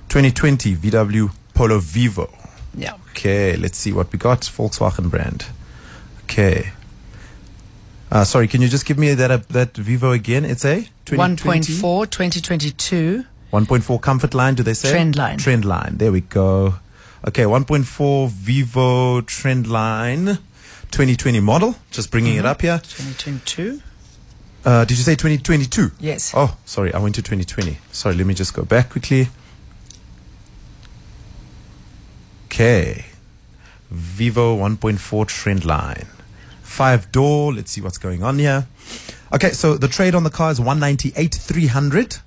2020 0.09 0.75
VW 0.75 1.31
Polo 1.55 1.79
Vivo. 1.79 2.29
Yeah. 2.75 2.93
Okay, 3.11 3.55
let's 3.55 3.79
see 3.79 3.91
what 3.91 4.11
we 4.11 4.19
got. 4.19 4.41
Volkswagen 4.41 5.09
brand. 5.09 5.47
Okay. 6.25 6.71
Uh, 8.11 8.23
sorry, 8.23 8.47
can 8.47 8.61
you 8.61 8.67
just 8.67 8.85
give 8.85 8.99
me 8.99 9.15
that 9.15 9.31
uh, 9.31 9.39
that 9.49 9.75
Vivo 9.75 10.11
again? 10.11 10.45
It's 10.45 10.65
a 10.65 10.87
1.4 11.05 12.09
2022 12.09 13.25
1.4 13.51 14.01
comfort 14.01 14.35
line, 14.35 14.53
do 14.53 14.61
they 14.61 14.75
say? 14.75 14.91
Trend 14.91 15.15
line. 15.15 15.39
Trend 15.39 15.65
line. 15.65 15.97
There 15.97 16.11
we 16.11 16.21
go. 16.21 16.75
Okay, 17.27 17.43
1.4 17.43 18.29
Vivo 18.29 19.21
trend 19.21 19.67
line 19.67 20.37
2020 20.91 21.39
model. 21.39 21.75
Just 21.91 22.11
bringing 22.11 22.33
Mm-hmm. 22.33 22.45
it 22.45 22.49
up 22.49 22.61
here. 22.61 22.77
2022. 22.79 23.81
Uh, 24.65 24.83
did 24.85 24.97
you 24.97 25.03
say 25.03 25.13
2022? 25.13 25.91
Yes. 25.99 26.33
Oh, 26.35 26.57
sorry, 26.65 26.93
I 26.93 26.99
went 26.99 27.15
to 27.15 27.21
2020. 27.21 27.77
Sorry, 27.91 28.15
let 28.15 28.25
me 28.27 28.33
just 28.33 28.53
go 28.53 28.63
back 28.63 28.89
quickly. 28.89 29.27
Okay. 32.45 33.05
Vivo 33.89 34.55
1.4 34.57 35.27
trend 35.27 35.65
line. 35.65 36.07
Five 36.61 37.11
door. 37.11 37.53
Let's 37.53 37.71
see 37.71 37.81
what's 37.81 37.97
going 37.97 38.21
on 38.23 38.37
here. 38.39 38.67
Okay, 39.33 39.51
so 39.51 39.75
the 39.77 39.87
trade 39.87 40.13
on 40.15 40.23
the 40.23 40.29
car 40.29 40.51
is 40.51 40.59
198 40.59 41.33
300 41.33 42.17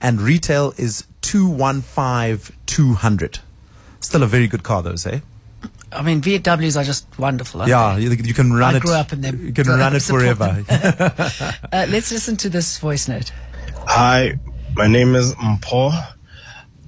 and 0.00 0.20
retail 0.20 0.72
is 0.76 1.04
215 1.22 2.56
200. 2.66 3.38
Still 4.00 4.22
a 4.22 4.26
very 4.26 4.46
good 4.46 4.62
car, 4.62 4.82
though, 4.82 4.96
say? 4.96 5.22
I 5.92 6.02
mean, 6.02 6.20
VWs 6.20 6.80
are 6.80 6.84
just 6.84 7.06
wonderful. 7.18 7.62
aren't 7.62 7.70
Yeah, 7.70 7.96
you, 7.96 8.10
you 8.10 8.34
can 8.34 8.52
run 8.52 8.74
I 8.74 8.76
it. 8.78 8.82
grew 8.82 8.92
up 8.94 9.12
in 9.12 9.20
them. 9.22 9.44
You 9.44 9.52
can 9.52 9.66
run 9.66 9.94
it 9.96 10.02
forever. 10.02 10.64
Uh, 11.72 11.86
let's 11.88 12.10
listen 12.10 12.36
to 12.38 12.48
this 12.48 12.78
voice 12.78 13.06
note. 13.08 13.32
Hi, 13.86 14.38
my 14.74 14.86
name 14.86 15.14
is 15.14 15.34
Mpo. 15.34 15.92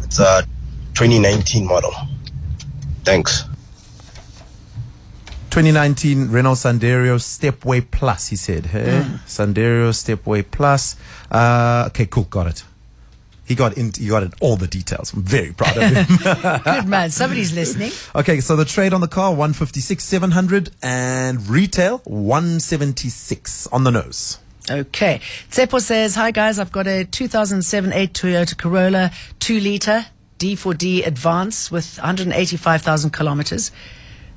It's 0.03 0.19
a 0.19 0.43
2019 0.93 1.65
model. 1.65 1.91
Thanks. 3.03 3.45
2019 5.49 6.29
Renault 6.29 6.55
Sandero 6.55 7.19
Stepway 7.19 7.81
Plus, 7.81 8.27
he 8.27 8.35
said. 8.35 8.67
Hey? 8.67 9.01
Hmm. 9.03 9.15
Sandero 9.25 9.93
Stepway 9.93 10.43
Plus. 10.49 10.95
Uh, 11.31 11.85
okay, 11.87 12.05
cool, 12.05 12.25
got 12.25 12.47
it. 12.47 12.63
He 13.45 13.55
got 13.55 13.77
in, 13.77 13.91
he 13.97 14.07
got 14.07 14.21
in 14.21 14.31
all 14.41 14.57
the 14.57 14.67
details. 14.67 15.11
I'm 15.11 15.23
very 15.23 15.51
proud 15.53 15.75
of 15.75 15.83
him. 15.83 16.17
Good 16.63 16.87
man. 16.87 17.09
Somebody's 17.09 17.51
listening. 17.51 17.91
okay, 18.15 18.41
so 18.41 18.55
the 18.55 18.63
trade 18.63 18.93
on 18.93 19.01
the 19.01 19.07
car 19.07 19.31
156 19.31 20.03
700 20.03 20.69
and 20.83 21.47
retail 21.47 21.97
176 22.05 23.65
on 23.67 23.83
the 23.85 23.91
nose. 23.91 24.37
Okay. 24.69 25.19
Tsepo 25.49 25.81
says, 25.81 26.13
Hi 26.13 26.29
guys, 26.29 26.59
I've 26.59 26.71
got 26.71 26.85
a 26.85 27.05
2007 27.05 27.91
8 27.91 28.13
Toyota 28.13 28.55
Corolla 28.55 29.09
2 29.39 29.59
liter 29.59 30.05
D4D 30.37 31.07
Advance 31.07 31.71
with 31.71 31.97
185,000 31.97 33.09
kilometers. 33.09 33.71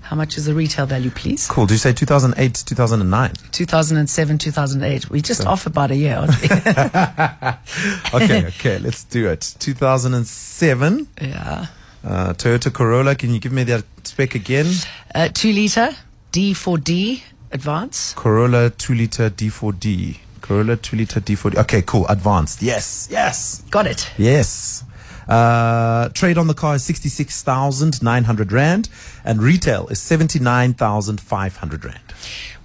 How 0.02 0.16
much 0.16 0.36
is 0.36 0.44
the 0.46 0.54
retail 0.54 0.84
value, 0.86 1.10
please? 1.10 1.46
Cool. 1.46 1.66
Do 1.66 1.74
you 1.74 1.78
say 1.78 1.92
2008 1.92 2.54
2009? 2.66 3.32
2007, 3.52 4.38
2008. 4.38 5.10
We 5.10 5.22
just 5.22 5.46
off 5.46 5.66
about 5.66 5.90
a 5.90 5.96
year, 5.96 6.16
aren't 6.16 6.40
we? 6.42 6.48
Okay, 8.14 8.46
okay, 8.46 8.78
let's 8.78 9.04
do 9.04 9.28
it. 9.28 9.54
2007 9.58 11.08
yeah. 11.20 11.66
uh, 12.04 12.32
Toyota 12.34 12.72
Corolla. 12.72 13.14
Can 13.14 13.32
you 13.32 13.40
give 13.40 13.52
me 13.52 13.64
that 13.64 13.84
spec 14.04 14.34
again? 14.34 14.66
Uh, 15.14 15.28
2 15.32 15.52
liter 15.52 15.90
D4D 16.32 17.22
Advance. 17.52 18.12
Corolla 18.14 18.70
2 18.70 18.94
liter 18.94 19.30
D4D. 19.30 20.18
Corolla 20.42 20.76
2 20.76 20.96
liter 20.96 21.20
D4D. 21.20 21.56
Okay, 21.58 21.82
cool. 21.82 22.06
Advanced. 22.08 22.62
Yes, 22.62 23.08
yes, 23.10 23.62
Got 23.70 23.86
it. 23.86 24.10
yes. 24.18 24.84
Uh, 25.28 26.08
trade 26.10 26.38
on 26.38 26.46
the 26.46 26.54
car 26.54 26.74
is 26.74 26.84
66,900 26.84 28.52
Rand 28.52 28.88
and 29.24 29.42
retail 29.42 29.86
is 29.88 30.00
79,500 30.00 31.84
Rand. 31.84 31.98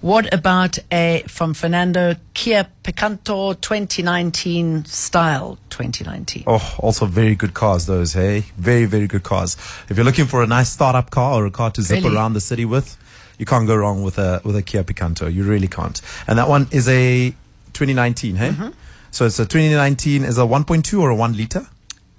What 0.01 0.31
about 0.31 0.77
a 0.91 1.23
from 1.27 1.55
Fernando 1.55 2.15
Kia 2.35 2.67
Picanto 2.83 3.59
2019 3.59 4.85
style 4.85 5.57
2019? 5.71 6.43
Oh, 6.45 6.75
also 6.79 7.05
very 7.07 7.33
good 7.33 7.55
cars, 7.55 7.87
those, 7.87 8.13
hey? 8.13 8.45
Very, 8.57 8.85
very 8.85 9.07
good 9.07 9.23
cars. 9.23 9.57
If 9.89 9.97
you're 9.97 10.05
looking 10.05 10.25
for 10.27 10.43
a 10.43 10.47
nice 10.47 10.69
startup 10.69 11.09
car 11.09 11.41
or 11.41 11.47
a 11.47 11.51
car 11.51 11.71
to 11.71 11.81
zip 11.81 12.03
Really? 12.03 12.15
around 12.15 12.33
the 12.33 12.41
city 12.41 12.63
with, 12.63 12.95
you 13.39 13.45
can't 13.47 13.65
go 13.65 13.75
wrong 13.75 14.03
with 14.03 14.19
a 14.19 14.39
with 14.43 14.55
a 14.55 14.61
Kia 14.61 14.83
Picanto. 14.83 15.33
You 15.33 15.43
really 15.43 15.67
can't. 15.67 15.99
And 16.27 16.37
that 16.37 16.47
one 16.47 16.67
is 16.71 16.87
a 16.87 17.31
2019, 17.73 18.35
hey? 18.35 18.49
Mm-hmm. 18.49 18.69
So 19.11 19.25
it's 19.25 19.39
a 19.39 19.45
2019 19.45 20.23
is 20.23 20.37
a 20.37 20.41
1.2 20.41 20.99
or 21.01 21.09
a 21.09 21.15
1 21.15 21.33
liter? 21.35 21.67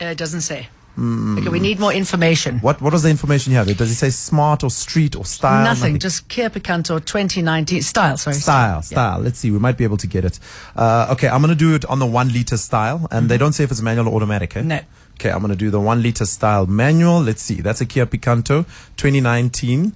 Uh, 0.01 0.07
it 0.07 0.19
doesn't 0.19 0.43
say. 0.43 0.69
Hmm. 0.95 1.39
Okay, 1.39 1.49
we 1.49 1.61
need 1.61 1.79
more 1.79 1.93
information. 1.93 2.59
What 2.59 2.83
what 2.83 2.93
was 2.93 3.05
the 3.05 3.11
information 3.11 3.53
you 3.53 3.59
have? 3.59 3.69
Does 3.77 3.91
it 3.91 3.95
say 3.95 4.11
smart 4.11 4.65
or 4.65 4.71
street 4.71 5.15
or 5.15 5.25
style? 5.25 5.63
Nothing, 5.63 5.99
just 6.01 6.29
Kia 6.29 6.51
Picanto 6.51 6.99
2019 6.99 7.83
style. 7.83 8.17
Sorry, 8.17 8.35
Style, 8.35 8.83
style. 8.83 9.21
Let's 9.21 9.39
see. 9.39 9.53
We 9.53 9.61
might 9.61 9.77
be 9.77 9.85
able 9.85 9.97
to 9.99 10.09
get 10.09 10.25
it. 10.25 10.41
Uh, 10.75 11.07
okay, 11.13 11.29
I'm 11.29 11.41
going 11.41 11.51
to 11.57 11.65
do 11.65 11.77
it 11.77 11.85
on 11.85 12.01
the 12.01 12.07
one 12.07 12.33
liter 12.33 12.57
style, 12.57 13.07
and 13.13 13.29
they 13.29 13.39
don't 13.39 13.53
say 13.53 13.63
if 13.63 13.71
it's 13.71 13.81
manual 13.81 14.09
or 14.09 14.15
automatic. 14.17 14.57
Eh? 14.57 14.61
Mm-hmm. 14.61 14.69
No. 14.69 14.81
Okay, 15.15 15.31
I'm 15.31 15.39
going 15.39 15.51
to 15.51 15.57
do 15.57 15.71
the 15.71 15.81
one 15.81 16.03
liter 16.03 16.27
style 16.27 16.67
manual. 16.67 17.21
Let's 17.21 17.43
see. 17.43 17.61
That's 17.61 17.81
a 17.81 17.87
Kia 17.87 18.07
Picanto 18.07 18.67
2019. 18.97 19.93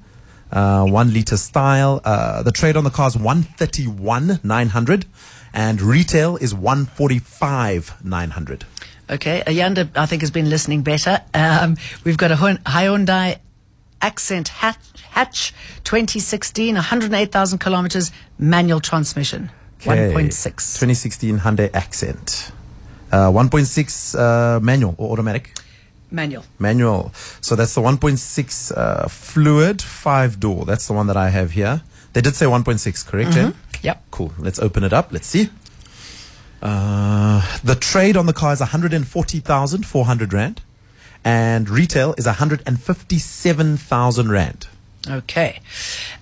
Uh, 0.52 0.84
one 0.84 1.12
liter 1.12 1.36
style. 1.36 2.00
Uh, 2.04 2.42
the 2.44 2.52
trade 2.52 2.76
on 2.76 2.84
the 2.84 2.90
car 2.90 3.08
is 3.08 3.16
131 3.16 4.38
900, 4.44 5.06
and 5.52 5.82
retail 5.82 6.36
is 6.36 6.54
145 6.54 8.04
900. 8.04 8.66
Okay, 9.12 9.42
Ayanda, 9.46 9.88
I 9.94 10.06
think, 10.06 10.22
has 10.22 10.30
been 10.30 10.48
listening 10.48 10.82
better. 10.82 11.20
Um, 11.34 11.76
we've 12.02 12.16
got 12.16 12.30
a 12.32 12.36
Hyun- 12.36 12.62
Hyundai 12.62 13.38
Accent 14.00 14.48
hatch, 14.48 14.78
hatch 15.10 15.52
2016, 15.84 16.74
108,000 16.74 17.58
kilometers, 17.58 18.10
manual 18.38 18.80
transmission, 18.80 19.50
Okay. 19.80 20.12
1.6. 20.14 20.74
2016 20.78 21.40
Hyundai 21.40 21.70
Accent. 21.74 22.52
Uh, 23.12 23.30
1.6 23.30 24.18
uh, 24.18 24.60
manual 24.60 24.94
or 24.96 25.10
automatic? 25.12 25.52
Manual. 26.10 26.44
manual. 26.58 27.12
So 27.42 27.54
that's 27.54 27.74
the 27.74 27.80
1.6 27.82 28.72
uh, 28.76 29.08
fluid 29.08 29.80
five 29.82 30.40
door. 30.40 30.64
That's 30.64 30.86
the 30.86 30.92
one 30.94 31.06
that 31.08 31.16
I 31.16 31.28
have 31.30 31.52
here. 31.52 31.82
They 32.14 32.20
did 32.22 32.34
say 32.36 32.46
1.6, 32.46 33.06
correct? 33.06 33.32
Jen? 33.32 33.54
Yep. 33.82 34.02
Cool. 34.10 34.32
Let's 34.38 34.58
open 34.58 34.84
it 34.84 34.92
up. 34.92 35.12
Let's 35.12 35.26
see. 35.26 35.48
Uh, 36.60 37.11
the 37.64 37.74
trade 37.74 38.16
on 38.16 38.26
the 38.26 38.32
car 38.32 38.52
is 38.52 38.60
140,400 38.60 40.32
rand, 40.32 40.60
and 41.24 41.68
retail 41.68 42.14
is 42.18 42.26
157,000 42.26 44.30
rand. 44.30 44.68
Okay. 45.08 45.60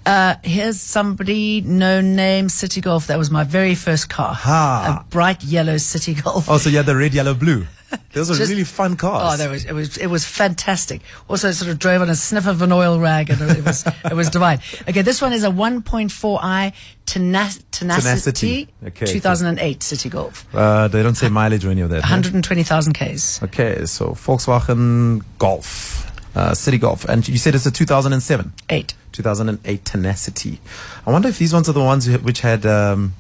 Uh, 0.07 0.37
here's 0.43 0.81
somebody, 0.81 1.61
no 1.61 2.01
name, 2.01 2.49
City 2.49 2.81
Golf. 2.81 3.09
That 3.09 3.19
was 3.19 3.31
my 3.31 3.45
very 3.45 3.75
first 3.75 4.09
car. 4.09 4.35
Ha. 4.35 5.05
A 5.05 5.11
bright 5.11 5.45
yellow 5.45 5.77
City 5.77 6.15
Golf. 6.15 6.49
Oh, 6.49 6.57
so 6.59 6.71
you 6.71 6.79
had 6.79 6.87
the 6.87 6.97
red, 6.97 7.13
yellow, 7.13 7.35
blue. 7.35 7.67
Those 8.13 8.29
Just- 8.37 8.51
really 8.51 8.65
fun 8.65 8.97
cars. 8.97 9.35
Oh, 9.35 9.37
that 9.37 9.51
was 9.51 9.65
it 9.65 9.73
was 9.73 9.97
it 9.97 10.07
was 10.09 10.25
fantastic. 10.25 11.01
Also, 11.29 11.51
sort 11.53 11.71
of 11.71 11.79
drove 11.79 12.03
on 12.03 12.09
a 12.11 12.15
sniff 12.15 12.47
of 12.47 12.61
an 12.63 12.73
oil 12.73 12.99
rag, 13.01 13.31
and 13.31 13.41
it 13.43 13.65
was 13.65 13.85
it 14.05 14.15
was 14.15 14.31
divine. 14.31 14.61
Okay, 14.89 15.03
this 15.03 15.21
one 15.23 15.33
is 15.33 15.45
a 15.45 15.49
1.4i 15.51 16.73
tenac- 17.07 17.63
tenacity, 17.71 18.69
Tenacity. 18.69 18.69
Okay, 18.87 19.07
2008 19.07 19.83
City 19.83 20.09
Golf, 20.09 20.47
uh, 20.55 20.89
they 20.89 21.03
don't 21.03 21.15
say 21.17 21.29
mileage 21.29 21.65
or 21.65 21.71
any 21.71 21.81
of 21.81 21.91
that. 21.91 22.03
huh? 22.03 22.11
120,000 22.15 22.93
k's. 22.93 23.41
Okay, 23.43 23.85
so 23.87 24.11
Volkswagen 24.11 25.23
Golf, 25.39 26.11
uh, 26.37 26.55
City 26.55 26.79
Golf, 26.79 27.05
and 27.07 27.27
you 27.29 27.39
said 27.39 27.55
it's 27.55 27.67
a 27.67 27.71
2007, 27.71 28.53
Eight. 28.71 28.95
2008 29.13 29.85
Tenacity. 29.85 30.61
I 31.07 31.11
wonder 31.11 31.29
if 31.29 31.39
these 31.39 31.53
ones 31.53 31.69
are 31.69 31.73
the 31.73 31.81
ones 31.83 32.09
which 32.21 32.41
had 32.43 32.65
um, 32.67 33.15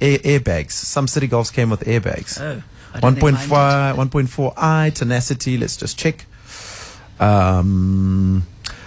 air, 0.00 0.18
airbags. 0.18 0.72
Some 0.72 1.06
City 1.08 1.26
Golfs 1.28 1.52
came 1.52 1.70
with 1.70 1.80
airbags. 1.80 2.40
Oh, 2.40 2.62
I 2.94 3.00
don't 3.00 3.16
think 3.16 3.32
mine 3.32 3.48
1.5, 3.48 4.10
1.4i 4.10 4.94
Tenacity. 4.94 5.58
Let's 5.58 5.76
just 5.76 5.98
check. 5.98 6.26
Um, 7.18 8.46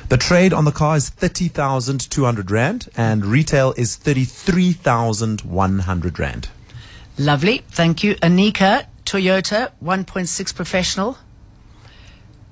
the 0.10 0.18
trade 0.18 0.54
on 0.54 0.64
the 0.66 0.72
car 0.72 0.96
is 0.96 1.10
30,200 1.10 2.50
Rand 2.50 2.88
and 2.96 3.26
retail 3.26 3.74
is 3.76 3.98
33,100 3.98 6.20
Rand. 6.20 6.48
Lovely, 7.18 7.64
thank 7.70 8.04
you. 8.04 8.16
Anika 8.16 8.86
Toyota 9.06 9.72
1.6 9.84 10.56
professional, 10.56 11.18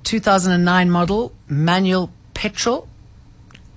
2009 0.03 0.89
model, 0.89 1.33
manual 1.47 2.11
petrol, 2.33 2.87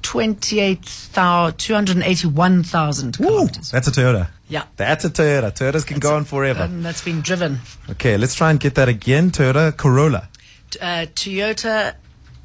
28,000 0.02 1.58
281,000 1.58 3.20
Ooh, 3.20 3.24
kilometers. 3.24 3.70
that's 3.70 3.86
a 3.88 3.90
Toyota. 3.90 4.28
Yeah. 4.48 4.64
That's 4.76 5.04
a 5.04 5.10
Toyota. 5.10 5.52
Toyotas 5.52 5.86
can 5.86 5.98
go 5.98 6.16
on 6.16 6.24
forever. 6.24 6.62
And 6.62 6.84
that's 6.84 7.02
been 7.04 7.20
driven. 7.20 7.60
Okay, 7.90 8.16
let's 8.16 8.34
try 8.34 8.50
and 8.50 8.58
get 8.58 8.74
that 8.76 8.88
again. 8.88 9.30
Toyota 9.30 9.76
Corolla. 9.76 10.28
uh, 10.80 11.06
Toyota, 11.14 11.94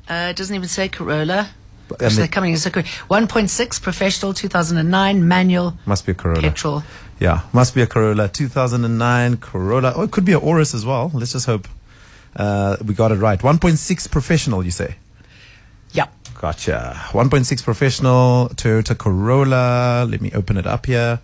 uh, 0.09 0.33
doesn't 0.33 0.55
even 0.55 0.67
say 0.69 0.89
Corolla. 0.89 1.49
But- 1.87 1.99
they're 1.99 2.27
coming 2.27 2.51
in 2.53 2.57
so 2.57 2.69
quick. 2.71 2.85
1.6 3.09 3.81
professional, 3.81 4.33
2009 4.33 5.27
manual 5.27 5.77
Must 5.85 6.05
be 6.05 6.11
a 6.13 6.15
Corolla. 6.15 6.41
petrol. 6.41 6.83
Yeah, 7.19 7.41
must 7.53 7.75
be 7.75 7.81
a 7.81 7.87
Corolla. 7.87 8.27
2009 8.27 9.37
Corolla. 9.37 9.93
Oh, 9.95 10.03
it 10.03 10.11
could 10.11 10.25
be 10.25 10.33
a 10.33 10.39
Auris 10.39 10.73
as 10.73 10.85
well. 10.85 11.11
Let's 11.13 11.33
just 11.33 11.45
hope 11.45 11.67
uh, 12.35 12.77
we 12.83 12.93
got 12.93 13.11
it 13.11 13.15
right. 13.15 13.39
1.6 13.39 14.09
professional, 14.09 14.63
you 14.65 14.71
say? 14.71 14.95
Yeah. 15.91 16.07
Gotcha. 16.41 16.95
1.6 17.11 17.63
professional 17.63 18.49
Toyota 18.55 18.97
Corolla. 18.97 20.05
Let 20.09 20.21
me 20.21 20.31
open 20.33 20.57
it 20.57 20.65
up 20.65 20.85
here. 20.87 21.19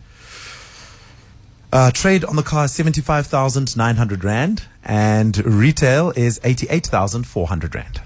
Uh, 1.71 1.91
trade 1.91 2.25
on 2.25 2.35
the 2.35 2.41
car 2.43 2.65
is 2.65 2.73
75,900 2.73 4.23
Rand 4.23 4.63
and 4.83 5.37
retail 5.45 6.11
is 6.15 6.39
88,400 6.43 7.75
Rand. 7.75 8.01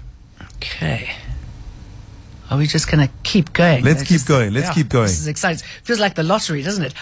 Okay. 0.56 1.10
Are 2.50 2.58
we 2.58 2.66
just 2.66 2.90
going 2.90 3.06
to 3.08 3.12
keep 3.22 3.54
going? 3.54 3.82
Let's 3.82 4.00
That's 4.00 4.08
keep 4.08 4.14
just- 4.16 4.28
going. 4.28 4.52
Let's 4.52 4.70
keep 4.74 4.90
going. 4.90 5.06
This 5.06 5.18
is 5.18 5.28
exciting. 5.28 5.66
Feels 5.82 5.98
like 5.98 6.14
the 6.14 6.22
lottery, 6.22 6.62
doesn't 6.62 6.84
it? 6.84 6.94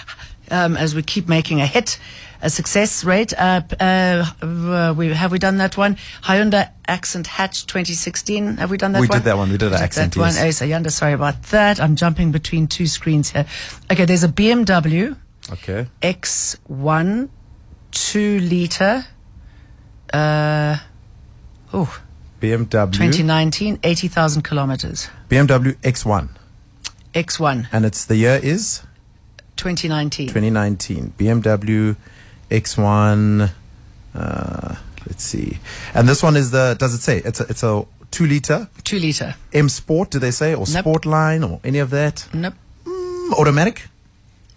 Um, 0.50 0.76
as 0.76 0.94
we 0.94 1.02
keep 1.02 1.28
making 1.28 1.60
a 1.60 1.66
hit, 1.66 1.98
a 2.42 2.50
success 2.50 3.04
rate. 3.04 3.32
Uh, 3.36 3.62
uh, 3.80 4.94
we 4.96 5.08
have 5.08 5.32
we 5.32 5.38
done 5.38 5.56
that 5.58 5.76
one? 5.76 5.96
Hyundai 6.22 6.68
Accent 6.86 7.26
Hatch 7.26 7.66
2016. 7.66 8.58
Have 8.58 8.70
we 8.70 8.76
done 8.76 8.92
that 8.92 8.98
one? 8.98 9.02
We 9.02 9.08
one? 9.08 9.18
did 9.18 9.24
that 9.24 9.36
one. 9.36 9.50
We 9.50 9.56
did 9.58 9.70
that 9.70 9.80
Accent, 9.80 10.14
That 10.14 10.20
one. 10.20 10.34
yes. 10.34 10.60
Oh, 10.60 10.64
Sayanda, 10.66 10.90
sorry 10.92 11.12
about 11.14 11.42
that. 11.44 11.80
I'm 11.80 11.96
jumping 11.96 12.32
between 12.32 12.66
two 12.66 12.86
screens 12.86 13.30
here. 13.30 13.46
Okay, 13.90 14.04
there's 14.04 14.24
a 14.24 14.28
BMW 14.28 15.16
Okay. 15.50 15.86
X1 16.02 17.28
two 17.90 18.40
liter. 18.40 19.04
Uh, 20.12 20.76
oh, 21.72 22.00
BMW. 22.40 22.92
2019, 22.92 23.78
80,000 23.82 24.42
kilometers. 24.42 25.08
BMW 25.28 25.74
X1. 25.76 26.28
X1 27.14 27.68
And 27.72 27.84
it's 27.84 28.06
the 28.06 28.16
year 28.16 28.40
is 28.42 28.82
2019. 29.56 30.28
2019 30.28 31.12
BMW 31.18 31.96
X1. 32.50 33.50
Uh, 34.14 34.74
let's 35.06 35.22
see. 35.22 35.58
And 35.94 36.08
this 36.08 36.22
one 36.22 36.36
is 36.36 36.50
the. 36.50 36.74
Does 36.78 36.94
it 36.94 37.00
say 37.00 37.18
it's 37.18 37.40
a 37.40 37.44
it's 37.44 37.62
a 37.62 37.84
two 38.10 38.26
liter 38.26 38.68
two 38.84 38.98
liter. 38.98 39.34
M 39.52 39.68
Sport? 39.68 40.10
Do 40.10 40.18
they 40.18 40.30
say 40.30 40.54
or 40.54 40.66
Nope. 40.66 40.68
Sport 40.68 41.06
Line 41.06 41.44
or 41.44 41.60
any 41.64 41.78
of 41.78 41.90
that? 41.90 42.28
Nope. 42.32 42.54
Mm, 42.84 43.32
automatic. 43.32 43.88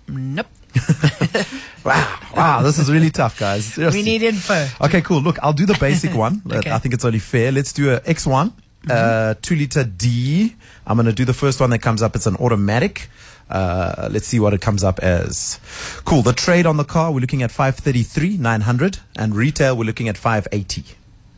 Nope. 0.07 0.47
Wow, 1.85 2.19
wow, 2.35 2.61
this 2.63 2.79
is 2.79 2.91
really 2.91 3.11
tough, 3.11 3.39
guys. 3.39 3.77
We 3.77 4.01
need 4.01 4.23
info. 4.23 4.67
Okay, 4.81 5.01
cool. 5.01 5.21
Look, 5.21 5.37
I'll 5.43 5.53
do 5.53 5.67
the 5.67 5.77
basic 5.79 6.15
one. 6.25 6.41
Okay. 6.51 6.71
I 6.71 6.79
think 6.79 6.95
it's 6.95 7.05
only 7.05 7.19
fair. 7.19 7.51
Let's 7.51 7.71
do 7.71 7.93
a 7.93 7.99
X1, 7.99 8.51
uh, 8.89 9.35
two 9.43 9.55
liter 9.55 9.83
D. 9.83 10.55
I'm 10.87 10.97
going 10.97 11.05
to 11.05 11.13
do 11.13 11.25
the 11.25 11.33
first 11.33 11.59
one 11.59 11.69
that 11.69 11.83
comes 11.83 12.01
up. 12.01 12.15
It's 12.15 12.25
an 12.25 12.37
automatic. 12.37 13.07
Uh, 13.51 14.09
let's 14.11 14.25
see 14.25 14.39
what 14.39 14.55
it 14.55 14.61
comes 14.61 14.83
up 14.83 14.97
as. 14.99 15.59
Cool. 16.05 16.23
The 16.23 16.33
trade 16.33 16.65
on 16.65 16.77
the 16.77 16.83
car, 16.83 17.11
we're 17.11 17.19
looking 17.19 17.43
at 17.43 17.51
533, 17.51 18.37
900 18.37 18.97
and 19.15 19.35
retail, 19.35 19.77
we're 19.77 19.83
looking 19.83 20.09
at 20.09 20.17
580. 20.17 20.85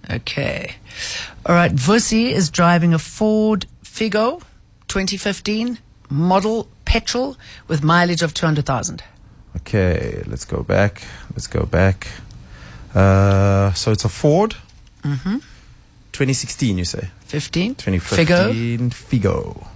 Okay. 0.09 0.75
All 1.45 1.55
right. 1.55 1.73
Vusi 1.73 2.31
is 2.31 2.49
driving 2.49 2.93
a 2.93 2.99
Ford 2.99 3.65
Figo 3.83 4.41
2015 4.87 5.79
model 6.09 6.69
petrol 6.85 7.35
with 7.67 7.83
mileage 7.83 8.21
of 8.21 8.33
200,000. 8.33 9.03
Okay, 9.57 10.23
let's 10.27 10.45
go 10.45 10.63
back. 10.63 11.01
Let's 11.31 11.47
go 11.47 11.65
back. 11.65 12.07
Uh, 12.93 13.73
so 13.73 13.91
it's 13.91 14.05
a 14.05 14.09
Ford. 14.09 14.55
Mm-hmm. 15.03 15.37
2016, 16.11 16.77
you 16.77 16.85
say? 16.85 17.09
15. 17.25 17.75
2015 17.75 18.89
Figo. 18.89 18.91
Figo. 18.91 19.67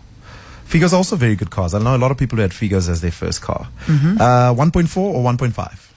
Figo's 0.67 0.93
also 0.93 1.15
very 1.15 1.35
good 1.35 1.51
cars. 1.51 1.73
I 1.73 1.79
know 1.79 1.95
a 1.95 1.97
lot 1.97 2.11
of 2.11 2.17
people 2.17 2.37
who 2.37 2.41
had 2.41 2.51
Figos 2.51 2.89
as 2.89 3.01
their 3.01 3.11
first 3.11 3.41
car. 3.41 3.67
Mm-hmm. 3.85 4.21
Uh, 4.21 4.53
1.4 4.53 4.97
or 4.97 5.23
1.5? 5.23 5.87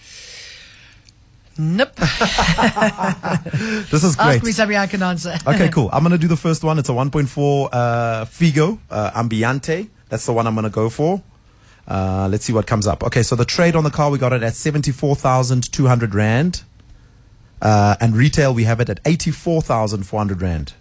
Nope. 1.57 1.93
This 3.91 4.03
is 4.03 4.17
great. 4.17 4.37
Ask 4.37 4.45
me 4.45 4.53
something 4.53 4.77
I 4.77 4.87
can 4.89 5.03
answer. 5.03 5.39
Okay, 5.47 5.69
cool. 5.69 5.89
I'm 5.93 6.03
going 6.03 6.11
to 6.13 6.19
do 6.19 6.27
the 6.27 6.37
first 6.37 6.65
one. 6.65 6.79
It's 6.79 6.89
a 6.89 6.93
1.4 6.93 7.69
uh, 7.73 8.25
Figo 8.25 8.79
uh, 8.91 9.13
Ambiente. 9.13 9.89
That's 10.09 10.27
the 10.27 10.33
one 10.33 10.47
I'm 10.49 10.55
going 10.55 10.65
to 10.65 10.71
go 10.71 10.91
for. 10.91 11.23
Uh, 11.87 12.29
let's 12.31 12.45
see 12.45 12.53
what 12.53 12.67
comes 12.67 12.87
up. 12.87 13.03
Okay, 13.03 13.23
so 13.23 13.37
the 13.37 13.45
trade 13.45 13.77
on 13.77 13.85
the 13.85 13.91
car, 13.91 14.11
we 14.11 14.19
got 14.19 14.33
it 14.33 14.43
at 14.43 14.55
74,200 14.55 16.15
Rand. 16.15 16.63
Uh, 17.61 17.97
and 18.01 18.17
retail, 18.17 18.53
we 18.55 18.65
have 18.65 18.81
it 18.81 18.89
at 18.89 19.01
84,400 19.05 20.43
Rand. 20.43 20.75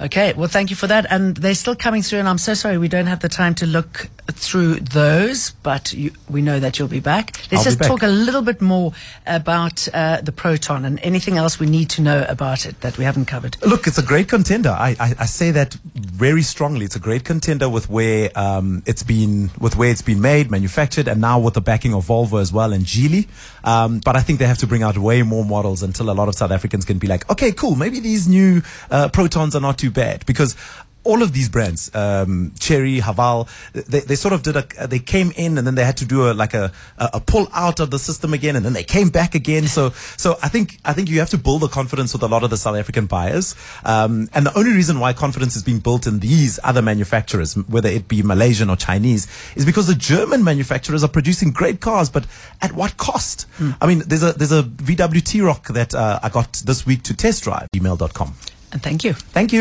Okay, 0.00 0.32
well, 0.32 0.48
thank 0.48 0.70
you 0.70 0.76
for 0.76 0.86
that. 0.86 1.06
And 1.10 1.36
they're 1.36 1.54
still 1.54 1.76
coming 1.76 2.02
through, 2.02 2.20
and 2.20 2.28
I'm 2.28 2.38
so 2.38 2.54
sorry 2.54 2.78
we 2.78 2.88
don't 2.88 3.06
have 3.06 3.20
the 3.20 3.28
time 3.28 3.54
to 3.56 3.66
look 3.66 4.08
through 4.36 4.76
those, 4.76 5.50
but 5.62 5.92
you, 5.92 6.12
we 6.28 6.42
know 6.42 6.60
that 6.60 6.78
you'll 6.78 6.88
be 6.88 7.00
back. 7.00 7.36
Let's 7.50 7.58
I'll 7.58 7.64
just 7.64 7.78
back. 7.78 7.88
talk 7.88 8.02
a 8.02 8.08
little 8.08 8.42
bit 8.42 8.60
more 8.60 8.92
about 9.26 9.88
uh, 9.92 10.20
the 10.20 10.32
Proton 10.32 10.84
and 10.84 10.98
anything 11.02 11.36
else 11.36 11.58
we 11.58 11.66
need 11.66 11.90
to 11.90 12.02
know 12.02 12.24
about 12.28 12.66
it 12.66 12.80
that 12.80 12.98
we 12.98 13.04
haven't 13.04 13.26
covered. 13.26 13.56
Look, 13.64 13.86
it's 13.86 13.98
a 13.98 14.02
great 14.02 14.28
contender. 14.28 14.70
I, 14.70 14.96
I, 14.98 15.14
I 15.20 15.26
say 15.26 15.50
that 15.52 15.74
very 15.74 16.42
strongly. 16.42 16.84
It's 16.84 16.96
a 16.96 17.00
great 17.00 17.24
contender 17.24 17.68
with 17.68 17.88
where 17.88 18.30
um, 18.36 18.82
it's 18.86 19.02
been 19.02 19.50
with 19.58 19.76
where 19.76 19.90
it's 19.90 20.02
been 20.02 20.20
made, 20.20 20.50
manufactured, 20.50 21.08
and 21.08 21.20
now 21.20 21.38
with 21.38 21.54
the 21.54 21.60
backing 21.60 21.94
of 21.94 22.06
Volvo 22.06 22.40
as 22.40 22.52
well 22.52 22.72
and 22.72 22.84
Geely. 22.84 23.28
Um, 23.64 24.00
but 24.04 24.16
I 24.16 24.20
think 24.20 24.38
they 24.38 24.46
have 24.46 24.58
to 24.58 24.66
bring 24.66 24.82
out 24.82 24.96
way 24.98 25.22
more 25.22 25.44
models 25.44 25.82
until 25.82 26.10
a 26.10 26.12
lot 26.12 26.28
of 26.28 26.34
South 26.34 26.50
Africans 26.50 26.84
can 26.84 26.98
be 26.98 27.06
like, 27.06 27.28
okay, 27.30 27.52
cool, 27.52 27.76
maybe 27.76 28.00
these 28.00 28.28
new 28.28 28.62
uh, 28.90 29.08
Protons 29.08 29.54
are 29.54 29.60
not 29.60 29.78
too 29.78 29.90
bad 29.90 30.24
because. 30.26 30.56
All 31.02 31.22
of 31.22 31.32
these 31.32 31.48
brands, 31.48 31.94
um, 31.94 32.52
Chery, 32.58 33.00
Haval, 33.00 33.48
they, 33.72 34.00
they 34.00 34.14
sort 34.14 34.34
of 34.34 34.42
did 34.42 34.56
a, 34.56 34.86
they 34.86 34.98
came 34.98 35.32
in 35.36 35.56
and 35.56 35.66
then 35.66 35.74
they 35.74 35.84
had 35.84 35.96
to 35.98 36.04
do 36.04 36.30
a, 36.30 36.32
like 36.32 36.54
a, 36.54 36.72
a, 36.98 37.20
pull 37.20 37.48
out 37.54 37.80
of 37.80 37.90
the 37.90 37.98
system 37.98 38.34
again 38.34 38.54
and 38.56 38.64
then 38.64 38.72
they 38.72 38.84
came 38.84 39.08
back 39.08 39.34
again. 39.34 39.66
So, 39.66 39.90
so 40.16 40.36
I 40.42 40.48
think, 40.48 40.78
I 40.84 40.92
think 40.92 41.08
you 41.08 41.18
have 41.20 41.30
to 41.30 41.38
build 41.38 41.62
the 41.62 41.68
confidence 41.68 42.12
with 42.12 42.22
a 42.22 42.28
lot 42.28 42.44
of 42.44 42.50
the 42.50 42.56
South 42.56 42.76
African 42.76 43.06
buyers. 43.06 43.54
Um, 43.84 44.28
and 44.34 44.46
the 44.46 44.56
only 44.58 44.72
reason 44.72 45.00
why 45.00 45.12
confidence 45.12 45.56
is 45.56 45.62
being 45.62 45.78
built 45.78 46.06
in 46.06 46.20
these 46.20 46.60
other 46.64 46.82
manufacturers, 46.82 47.56
whether 47.56 47.88
it 47.88 48.06
be 48.06 48.22
Malaysian 48.22 48.68
or 48.68 48.76
Chinese, 48.76 49.26
is 49.56 49.64
because 49.64 49.86
the 49.86 49.94
German 49.94 50.44
manufacturers 50.44 51.02
are 51.02 51.08
producing 51.08 51.50
great 51.50 51.80
cars, 51.80 52.10
but 52.10 52.26
at 52.60 52.72
what 52.72 52.96
cost? 52.96 53.46
I 53.80 53.86
mean, 53.86 54.02
there's 54.06 54.22
a, 54.22 54.32
there's 54.32 54.52
a 54.52 54.62
VW 54.62 55.24
T-Roc 55.24 55.68
that, 55.68 55.94
uh, 55.94 56.20
I 56.22 56.28
got 56.28 56.52
this 56.64 56.86
week 56.86 57.02
to 57.04 57.16
test 57.16 57.44
drive, 57.44 57.68
email.com. 57.74 58.34
And 58.72 58.82
thank 58.82 59.02
you. 59.02 59.14
Thank 59.14 59.52
you. 59.52 59.58